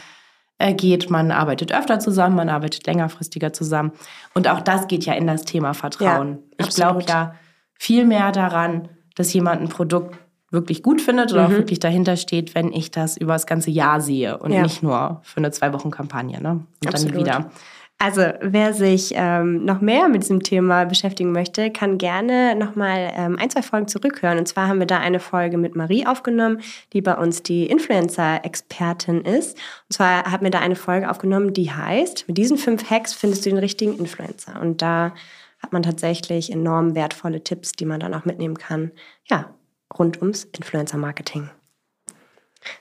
geht, 0.58 1.10
man 1.10 1.30
arbeitet 1.30 1.72
öfter 1.72 2.00
zusammen, 2.00 2.36
man 2.36 2.48
arbeitet 2.48 2.86
längerfristiger 2.86 3.52
zusammen. 3.52 3.92
Und 4.34 4.48
auch 4.48 4.60
das 4.60 4.88
geht 4.88 5.04
ja 5.04 5.14
in 5.14 5.26
das 5.26 5.44
Thema 5.44 5.72
Vertrauen. 5.72 6.38
Ja, 6.58 6.66
ich 6.66 6.74
glaube 6.74 7.04
ja 7.06 7.34
viel 7.74 8.04
mehr 8.04 8.32
daran, 8.32 8.88
dass 9.14 9.32
jemand 9.32 9.62
ein 9.62 9.68
Produkt 9.68 10.18
wirklich 10.50 10.82
gut 10.82 11.00
findet 11.00 11.32
oder 11.32 11.46
mhm. 11.46 11.54
auch 11.54 11.58
wirklich 11.58 11.78
dahinter 11.78 12.16
steht, 12.16 12.54
wenn 12.54 12.72
ich 12.72 12.90
das 12.90 13.16
über 13.16 13.34
das 13.34 13.46
ganze 13.46 13.70
Jahr 13.70 14.00
sehe 14.00 14.38
und 14.38 14.52
ja. 14.52 14.62
nicht 14.62 14.82
nur 14.82 15.20
für 15.22 15.38
eine 15.38 15.50
zwei 15.50 15.72
Wochen 15.72 15.90
Kampagne. 15.90 16.40
Ne? 16.40 16.50
Und 16.50 16.66
Absolut. 16.86 17.14
dann 17.14 17.20
wieder. 17.20 17.50
Also 18.00 18.22
wer 18.40 18.74
sich 18.74 19.12
ähm, 19.16 19.64
noch 19.64 19.80
mehr 19.80 20.08
mit 20.08 20.22
diesem 20.22 20.40
Thema 20.44 20.84
beschäftigen 20.84 21.32
möchte, 21.32 21.72
kann 21.72 21.98
gerne 21.98 22.54
nochmal 22.54 23.12
ähm, 23.16 23.36
ein, 23.40 23.50
zwei 23.50 23.62
Folgen 23.62 23.88
zurückhören. 23.88 24.38
Und 24.38 24.46
zwar 24.46 24.68
haben 24.68 24.78
wir 24.78 24.86
da 24.86 24.98
eine 24.98 25.18
Folge 25.18 25.58
mit 25.58 25.74
Marie 25.74 26.06
aufgenommen, 26.06 26.60
die 26.92 27.02
bei 27.02 27.16
uns 27.16 27.42
die 27.42 27.66
Influencer-Expertin 27.66 29.22
ist. 29.22 29.58
Und 29.88 29.94
zwar 29.94 30.30
haben 30.30 30.44
wir 30.44 30.52
da 30.52 30.60
eine 30.60 30.76
Folge 30.76 31.10
aufgenommen, 31.10 31.52
die 31.52 31.72
heißt, 31.72 32.28
mit 32.28 32.38
diesen 32.38 32.56
fünf 32.56 32.88
Hacks 32.88 33.14
findest 33.14 33.44
du 33.44 33.50
den 33.50 33.58
richtigen 33.58 33.98
Influencer. 33.98 34.60
Und 34.60 34.80
da 34.80 35.12
hat 35.60 35.72
man 35.72 35.82
tatsächlich 35.82 36.52
enorm 36.52 36.94
wertvolle 36.94 37.42
Tipps, 37.42 37.72
die 37.72 37.84
man 37.84 37.98
dann 37.98 38.14
auch 38.14 38.24
mitnehmen 38.24 38.58
kann. 38.58 38.92
Ja, 39.24 39.56
rund 39.98 40.20
ums 40.22 40.44
Influencer-Marketing. 40.44 41.50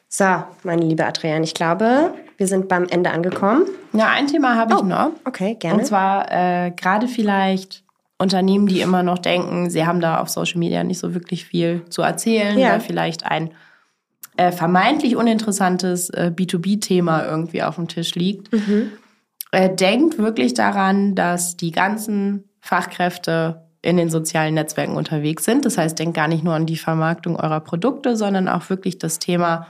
So, 0.09 0.25
meine 0.63 0.81
liebe 0.83 1.05
Adrian, 1.05 1.43
ich 1.43 1.53
glaube, 1.53 2.13
wir 2.37 2.47
sind 2.47 2.67
beim 2.67 2.87
Ende 2.87 3.11
angekommen. 3.11 3.65
Ja, 3.93 4.09
ein 4.09 4.27
Thema 4.27 4.55
habe 4.55 4.73
ich 4.73 4.79
oh, 4.79 4.85
noch. 4.85 5.11
Okay, 5.25 5.55
gerne. 5.55 5.79
Und 5.79 5.85
zwar 5.85 6.31
äh, 6.31 6.71
gerade 6.71 7.07
vielleicht 7.07 7.83
Unternehmen, 8.17 8.67
die 8.67 8.81
immer 8.81 9.03
noch 9.03 9.19
denken, 9.19 9.69
sie 9.69 9.85
haben 9.85 10.01
da 10.01 10.19
auf 10.19 10.29
Social 10.29 10.59
Media 10.59 10.83
nicht 10.83 10.99
so 10.99 11.13
wirklich 11.13 11.45
viel 11.45 11.83
zu 11.89 12.01
erzählen, 12.01 12.57
ja. 12.57 12.71
weil 12.71 12.79
vielleicht 12.79 13.25
ein 13.25 13.51
äh, 14.37 14.51
vermeintlich 14.51 15.15
uninteressantes 15.15 16.09
äh, 16.09 16.31
B2B-Thema 16.35 17.25
irgendwie 17.25 17.63
auf 17.63 17.75
dem 17.75 17.87
Tisch 17.87 18.15
liegt. 18.15 18.51
Mhm. 18.53 18.91
Äh, 19.51 19.73
denkt 19.73 20.17
wirklich 20.17 20.53
daran, 20.53 21.15
dass 21.15 21.57
die 21.57 21.71
ganzen 21.71 22.49
Fachkräfte 22.59 23.66
in 23.81 23.97
den 23.97 24.09
sozialen 24.09 24.55
Netzwerken 24.55 24.95
unterwegs 24.95 25.45
sind. 25.45 25.65
Das 25.65 25.77
heißt, 25.77 25.97
denkt 25.97 26.15
gar 26.15 26.27
nicht 26.27 26.43
nur 26.43 26.53
an 26.53 26.65
die 26.65 26.77
Vermarktung 26.77 27.35
eurer 27.35 27.59
Produkte, 27.59 28.15
sondern 28.15 28.47
auch 28.47 28.69
wirklich 28.69 28.97
das 28.97 29.19
Thema 29.19 29.67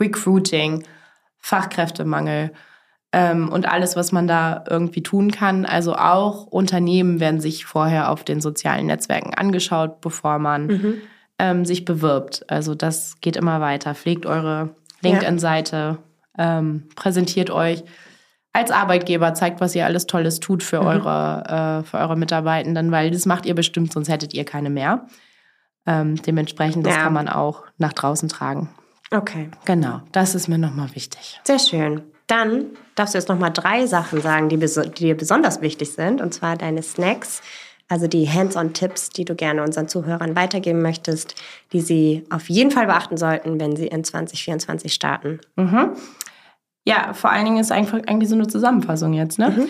Recruiting, 0.00 0.84
Fachkräftemangel 1.38 2.52
ähm, 3.12 3.48
und 3.48 3.66
alles, 3.66 3.96
was 3.96 4.12
man 4.12 4.26
da 4.26 4.64
irgendwie 4.68 5.02
tun 5.02 5.30
kann. 5.30 5.64
Also 5.64 5.94
auch 5.94 6.46
Unternehmen 6.46 7.20
werden 7.20 7.40
sich 7.40 7.64
vorher 7.64 8.10
auf 8.10 8.24
den 8.24 8.40
sozialen 8.40 8.86
Netzwerken 8.86 9.32
angeschaut, 9.34 10.00
bevor 10.00 10.38
man 10.38 10.66
mhm. 10.66 10.94
ähm, 11.38 11.64
sich 11.64 11.84
bewirbt. 11.84 12.44
Also 12.48 12.74
das 12.74 13.20
geht 13.20 13.36
immer 13.36 13.60
weiter. 13.60 13.94
Pflegt 13.94 14.26
eure 14.26 14.74
LinkedIn-Seite, 15.02 15.98
ähm, 16.36 16.88
präsentiert 16.96 17.50
euch 17.50 17.84
als 18.56 18.70
Arbeitgeber 18.70 19.34
zeigt, 19.34 19.60
was 19.60 19.74
ihr 19.74 19.84
alles 19.84 20.06
Tolles 20.06 20.40
tut 20.40 20.62
für, 20.62 20.80
mhm. 20.80 20.86
eure, 20.86 21.82
äh, 21.82 21.86
für 21.86 21.98
eure 21.98 22.16
Mitarbeitenden, 22.16 22.90
weil 22.90 23.10
das 23.10 23.26
macht 23.26 23.46
ihr 23.46 23.54
bestimmt, 23.54 23.92
sonst 23.92 24.08
hättet 24.08 24.34
ihr 24.34 24.44
keine 24.44 24.70
mehr. 24.70 25.06
Ähm, 25.86 26.20
dementsprechend, 26.22 26.84
das 26.86 26.94
ja. 26.94 27.02
kann 27.02 27.12
man 27.12 27.28
auch 27.28 27.64
nach 27.78 27.92
draußen 27.92 28.28
tragen. 28.28 28.68
Okay. 29.10 29.50
Genau, 29.64 30.00
das 30.10 30.34
ist 30.34 30.48
mir 30.48 30.58
nochmal 30.58 30.94
wichtig. 30.94 31.40
Sehr 31.44 31.60
schön. 31.60 32.02
Dann 32.26 32.66
darfst 32.96 33.14
du 33.14 33.18
jetzt 33.18 33.28
nochmal 33.28 33.52
drei 33.52 33.86
Sachen 33.86 34.20
sagen, 34.20 34.48
die, 34.48 34.58
die 34.58 34.90
dir 34.90 35.16
besonders 35.16 35.60
wichtig 35.60 35.92
sind, 35.92 36.20
und 36.20 36.34
zwar 36.34 36.56
deine 36.56 36.82
Snacks, 36.82 37.40
also 37.88 38.08
die 38.08 38.28
Hands-on-Tipps, 38.28 39.10
die 39.10 39.24
du 39.24 39.36
gerne 39.36 39.62
unseren 39.62 39.86
Zuhörern 39.86 40.34
weitergeben 40.34 40.82
möchtest, 40.82 41.36
die 41.72 41.80
sie 41.80 42.24
auf 42.30 42.48
jeden 42.48 42.72
Fall 42.72 42.86
beachten 42.86 43.16
sollten, 43.16 43.60
wenn 43.60 43.76
sie 43.76 43.86
in 43.86 44.02
2024 44.02 44.92
starten. 44.92 45.40
Mhm. 45.54 45.90
Ja, 46.86 47.12
vor 47.14 47.30
allen 47.30 47.44
Dingen 47.44 47.58
ist 47.58 47.72
einfach 47.72 47.98
eigentlich 48.06 48.28
so 48.28 48.36
eine 48.36 48.46
Zusammenfassung 48.46 49.12
jetzt. 49.12 49.38
Ne? 49.38 49.50
Mhm. 49.50 49.68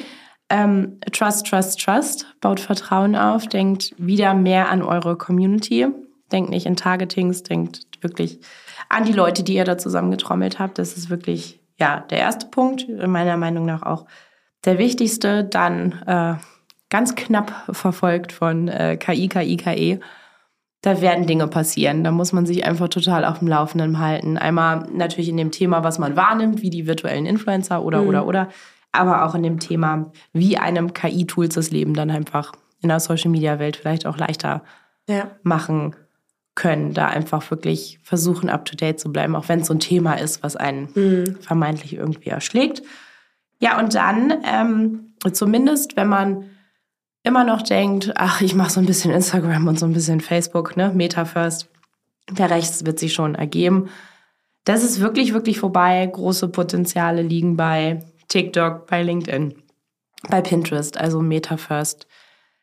Ähm, 0.50 1.00
trust, 1.12 1.46
trust, 1.46 1.80
trust. 1.80 2.26
Baut 2.40 2.60
Vertrauen 2.60 3.16
auf. 3.16 3.46
Denkt 3.46 3.94
wieder 3.96 4.34
mehr 4.34 4.68
an 4.70 4.82
eure 4.82 5.16
Community. 5.16 5.86
Denkt 6.30 6.50
nicht 6.50 6.66
in 6.66 6.76
Targetings. 6.76 7.42
Denkt 7.42 7.82
wirklich 8.02 8.40
an 8.88 9.04
die 9.04 9.12
Leute, 9.12 9.42
die 9.42 9.54
ihr 9.54 9.64
da 9.64 9.78
zusammengetrommelt 9.78 10.58
habt. 10.58 10.78
Das 10.78 10.96
ist 10.96 11.08
wirklich 11.08 11.60
ja 11.78 12.00
der 12.00 12.18
erste 12.18 12.46
Punkt. 12.46 12.86
Meiner 12.88 13.38
Meinung 13.38 13.64
nach 13.64 13.82
auch 13.82 14.04
der 14.66 14.78
wichtigste. 14.78 15.42
Dann 15.42 15.92
äh, 16.06 16.34
ganz 16.90 17.14
knapp 17.14 17.64
verfolgt 17.70 18.32
von 18.32 18.68
äh, 18.68 18.98
KI, 18.98 19.28
KI, 19.28 19.56
KI 19.56 20.00
da 20.86 21.00
werden 21.00 21.26
Dinge 21.26 21.48
passieren. 21.48 22.04
Da 22.04 22.12
muss 22.12 22.32
man 22.32 22.46
sich 22.46 22.64
einfach 22.64 22.88
total 22.88 23.24
auf 23.24 23.40
dem 23.40 23.48
Laufenden 23.48 23.98
halten. 23.98 24.38
Einmal 24.38 24.86
natürlich 24.92 25.28
in 25.28 25.36
dem 25.36 25.50
Thema, 25.50 25.82
was 25.82 25.98
man 25.98 26.14
wahrnimmt, 26.14 26.62
wie 26.62 26.70
die 26.70 26.86
virtuellen 26.86 27.26
Influencer 27.26 27.82
oder, 27.82 28.02
mhm. 28.02 28.08
oder, 28.08 28.26
oder. 28.26 28.48
Aber 28.92 29.24
auch 29.24 29.34
in 29.34 29.42
dem 29.42 29.58
Thema, 29.58 30.12
wie 30.32 30.58
einem 30.58 30.94
KI-Tools 30.94 31.56
das 31.56 31.72
Leben 31.72 31.94
dann 31.94 32.12
einfach 32.12 32.52
in 32.82 32.88
der 32.88 33.00
Social-Media-Welt 33.00 33.76
vielleicht 33.76 34.06
auch 34.06 34.16
leichter 34.16 34.62
ja. 35.08 35.28
machen 35.42 35.96
können. 36.54 36.94
Da 36.94 37.06
einfach 37.08 37.50
wirklich 37.50 37.98
versuchen, 38.04 38.48
up-to-date 38.48 39.00
zu 39.00 39.10
bleiben, 39.10 39.34
auch 39.34 39.48
wenn 39.48 39.62
es 39.62 39.66
so 39.66 39.74
ein 39.74 39.80
Thema 39.80 40.14
ist, 40.14 40.44
was 40.44 40.54
einen 40.54 40.88
mhm. 40.94 41.36
vermeintlich 41.40 41.96
irgendwie 41.96 42.30
erschlägt. 42.30 42.84
Ja, 43.58 43.80
und 43.80 43.96
dann 43.96 44.34
ähm, 44.44 45.14
zumindest, 45.32 45.96
wenn 45.96 46.06
man 46.06 46.44
immer 47.26 47.44
noch 47.44 47.62
denkt, 47.62 48.12
ach, 48.14 48.40
ich 48.40 48.54
mache 48.54 48.70
so 48.70 48.80
ein 48.80 48.86
bisschen 48.86 49.12
Instagram 49.12 49.66
und 49.66 49.78
so 49.78 49.84
ein 49.84 49.92
bisschen 49.92 50.20
Facebook, 50.20 50.76
ne, 50.76 50.92
Meta 50.94 51.24
First, 51.24 51.68
der 52.30 52.50
Rechts 52.50 52.86
wird 52.86 52.98
sich 52.98 53.12
schon 53.12 53.34
ergeben. 53.34 53.88
Das 54.64 54.82
ist 54.82 55.00
wirklich, 55.00 55.32
wirklich 55.32 55.58
vorbei. 55.58 56.08
Große 56.10 56.48
Potenziale 56.48 57.22
liegen 57.22 57.56
bei 57.56 58.04
TikTok, 58.28 58.86
bei 58.86 59.02
LinkedIn, 59.02 59.54
bei 60.28 60.40
Pinterest, 60.40 60.98
also 60.98 61.20
Meta 61.20 61.56
First. 61.56 62.06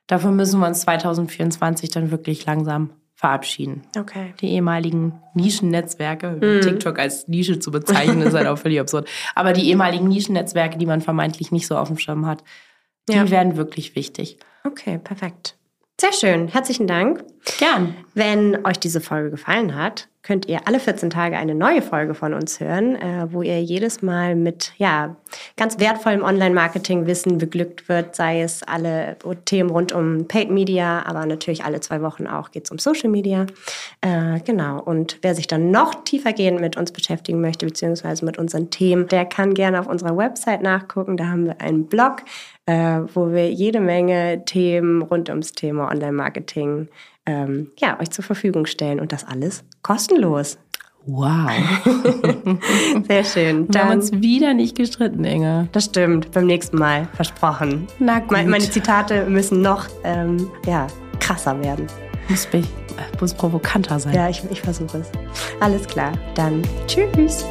Dafür 0.08 0.32
müssen 0.32 0.60
wir 0.60 0.68
uns 0.68 0.82
2024 0.82 1.90
dann 1.90 2.12
wirklich 2.12 2.46
langsam 2.46 2.92
verabschieden. 3.16 3.84
Okay. 3.98 4.34
Die 4.42 4.50
ehemaligen 4.50 5.22
Nischennetzwerke, 5.34 6.40
mhm. 6.42 6.62
TikTok 6.62 7.00
als 7.00 7.28
Nische 7.28 7.60
zu 7.60 7.72
bezeichnen, 7.72 8.22
ist 8.22 8.34
halt 8.34 8.48
auch 8.48 8.58
völlig 8.58 8.80
absurd. 8.80 9.08
Aber 9.36 9.54
die 9.54 9.70
ehemaligen 9.70 10.08
Nischennetzwerke, 10.08 10.78
die 10.78 10.86
man 10.86 11.02
vermeintlich 11.02 11.52
nicht 11.52 11.68
so 11.68 11.78
auf 11.78 11.88
dem 11.88 11.98
Schirm 11.98 12.26
hat, 12.26 12.44
die 13.08 13.14
ja. 13.14 13.30
werden 13.30 13.56
wirklich 13.56 13.96
wichtig. 13.96 14.40
Okay, 14.66 14.98
perfekt. 14.98 15.58
Sehr 16.00 16.14
schön. 16.14 16.48
Herzlichen 16.48 16.88
Dank. 16.88 17.24
Gern. 17.60 17.96
Wenn 18.14 18.66
euch 18.66 18.80
diese 18.80 19.02
Folge 19.02 19.30
gefallen 19.32 19.76
hat, 19.76 20.10
könnt 20.24 20.48
ihr 20.48 20.62
alle 20.68 20.80
14 20.80 21.10
Tage 21.10 21.38
eine 21.38 21.54
neue 21.54 21.82
Folge 21.82 22.14
von 22.14 22.34
uns 22.34 22.62
hören, 22.62 22.96
äh, 22.96 23.28
wo 23.30 23.42
ihr 23.42 23.62
jedes 23.62 24.02
Mal 24.02 24.36
mit 24.36 24.72
ja, 24.78 25.18
ganz 25.58 25.80
wertvollem 25.80 26.24
Online-Marketing-Wissen 26.24 27.38
beglückt 27.38 27.90
wird, 27.90 28.16
sei 28.16 28.42
es 28.42 28.64
alle 28.64 29.18
Themen 29.44 29.70
rund 29.70 29.92
um 29.92 30.26
Paid 30.30 30.50
Media, 30.50 31.06
aber 31.06 31.26
natürlich 31.26 31.66
alle 31.66 31.82
zwei 31.82 32.02
Wochen 32.02 32.26
auch 32.26 32.52
geht 32.52 32.66
es 32.66 32.72
um 32.72 32.80
Social 32.80 33.10
Media. 33.10 33.46
Äh, 34.00 34.40
genau. 34.46 34.82
Und 34.82 35.20
wer 35.22 35.36
sich 35.36 35.48
dann 35.48 35.72
noch 35.72 36.06
tiefergehend 36.06 36.62
mit 36.62 36.78
uns 36.78 36.94
beschäftigen 36.94 37.42
möchte, 37.42 37.66
beziehungsweise 37.66 38.24
mit 38.24 38.38
unseren 38.38 38.70
Themen, 38.70 39.08
der 39.10 39.26
kann 39.26 39.54
gerne 39.54 39.80
auf 39.80 39.88
unserer 39.88 40.16
Website 40.16 40.62
nachgucken. 40.62 41.18
Da 41.18 41.26
haben 41.28 41.48
wir 41.48 41.60
einen 41.60 41.88
Blog, 41.88 42.24
äh, 42.66 43.02
wo 43.14 43.34
wir 43.34 43.52
jede 43.52 43.82
Menge 43.82 44.46
Themen 44.46 45.02
rund 45.02 45.28
ums 45.28 45.52
Thema 45.52 45.92
Online-Marketing 45.92 46.88
ähm, 47.26 47.72
ja, 47.78 48.00
euch 48.00 48.12
zur 48.12 48.24
Verfügung 48.24 48.66
stellen 48.66 49.00
und 49.00 49.12
das 49.12 49.24
alles 49.24 49.64
kostenlos. 49.82 50.58
Wow. 51.06 51.52
Sehr 53.08 53.24
schön. 53.26 53.68
Wir 53.70 53.84
haben 53.84 53.92
uns 53.92 54.14
wieder 54.14 54.54
nicht 54.54 54.78
gestritten, 54.78 55.26
Inge. 55.26 55.68
Das 55.74 55.86
stimmt. 55.86 56.32
Beim 56.32 56.46
nächsten 56.46 56.78
Mal. 56.78 57.10
Versprochen. 57.14 57.88
Na 58.00 58.20
gut. 58.20 58.32
Meine, 58.32 58.50
meine 58.50 58.70
Zitate 58.70 59.26
müssen 59.26 59.62
noch 59.62 59.88
ähm, 60.06 60.50
ja, 60.66 60.88
krasser 61.20 61.62
werden. 61.62 61.88
Muss, 62.30 62.48
mich, 62.54 62.66
muss 63.20 63.34
provokanter 63.34 64.00
sein. 64.00 64.16
Ja, 64.16 64.30
ich, 64.30 64.44
ich 64.50 64.62
versuche 64.62 65.00
es. 65.00 65.12
Alles 65.60 65.86
klar. 65.88 66.14
Dann 66.36 66.62
tschüss. 66.88 67.46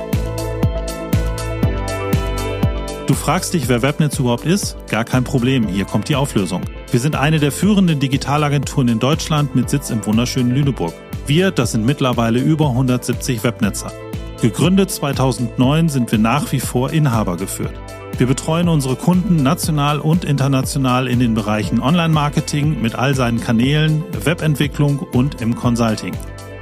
Du 3.07 3.13
fragst 3.15 3.53
dich, 3.53 3.69
wer 3.69 3.83
Webnetz 3.83 4.19
überhaupt 4.19 4.47
ist? 4.47 4.77
Gar 4.89 5.05
kein 5.05 5.25
Problem, 5.25 5.69
hier 5.69 5.85
kommt 5.85 6.09
die 6.09 6.17
Auflösung. 6.17 6.63
Wir 6.93 7.01
sind 7.01 7.17
eine 7.17 7.39
der 7.39 7.53
führenden 7.53 8.01
Digitalagenturen 8.01 8.87
in 8.89 8.99
Deutschland 8.99 9.55
mit 9.55 9.71
Sitz 9.71 9.89
im 9.89 10.05
wunderschönen 10.05 10.51
Lüneburg. 10.51 10.93
Wir, 11.27 11.51
das 11.51 11.73
sind 11.73 11.87
mittlerweile 11.87 12.39
über 12.39 12.69
170 12.69 13.43
Webnetzer. 13.43 13.91
Gegründet 14.43 14.91
2009 14.91 15.89
sind 15.89 16.13
wir 16.13 16.19
nach 16.19 16.53
wie 16.53 16.61
vor 16.61 16.93
Inhaber 16.93 17.39
geführt. 17.39 17.73
Wir 18.19 18.27
betreuen 18.27 18.69
unsere 18.69 18.97
Kunden 18.97 19.37
national 19.43 20.01
und 20.01 20.27
international 20.27 21.09
in 21.09 21.19
den 21.19 21.33
Bereichen 21.33 21.81
Online-Marketing 21.81 22.83
mit 22.83 22.95
all 22.95 23.15
seinen 23.15 23.41
Kanälen, 23.41 24.05
Webentwicklung 24.27 24.99
und 24.99 25.41
im 25.41 25.57
Consulting. 25.57 26.13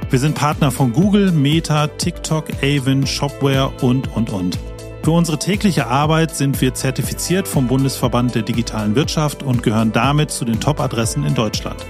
Wir 0.09 0.19
sind 0.19 0.35
Partner 0.35 0.71
von 0.71 0.93
Google, 0.93 1.33
Meta, 1.33 1.87
TikTok, 1.87 2.45
Avon, 2.63 3.05
Shopware 3.05 3.69
und, 3.81 4.15
und, 4.15 4.29
und. 4.29 4.57
Für 5.03 5.11
unsere 5.11 5.39
tägliche 5.39 5.87
Arbeit 5.87 6.35
sind 6.35 6.61
wir 6.61 6.75
zertifiziert 6.75 7.47
vom 7.47 7.67
Bundesverband 7.67 8.35
der 8.35 8.43
digitalen 8.43 8.93
Wirtschaft 8.95 9.41
und 9.41 9.63
gehören 9.63 9.91
damit 9.91 10.29
zu 10.29 10.45
den 10.45 10.59
Top-Adressen 10.59 11.25
in 11.25 11.33
Deutschland. 11.33 11.83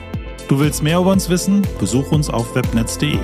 Du 0.47 0.59
willst 0.59 0.81
mehr 0.81 0.99
über 0.99 1.11
uns 1.11 1.29
wissen? 1.29 1.61
Besuch 1.77 2.11
uns 2.13 2.29
auf 2.29 2.55
webnetz.de. 2.55 3.19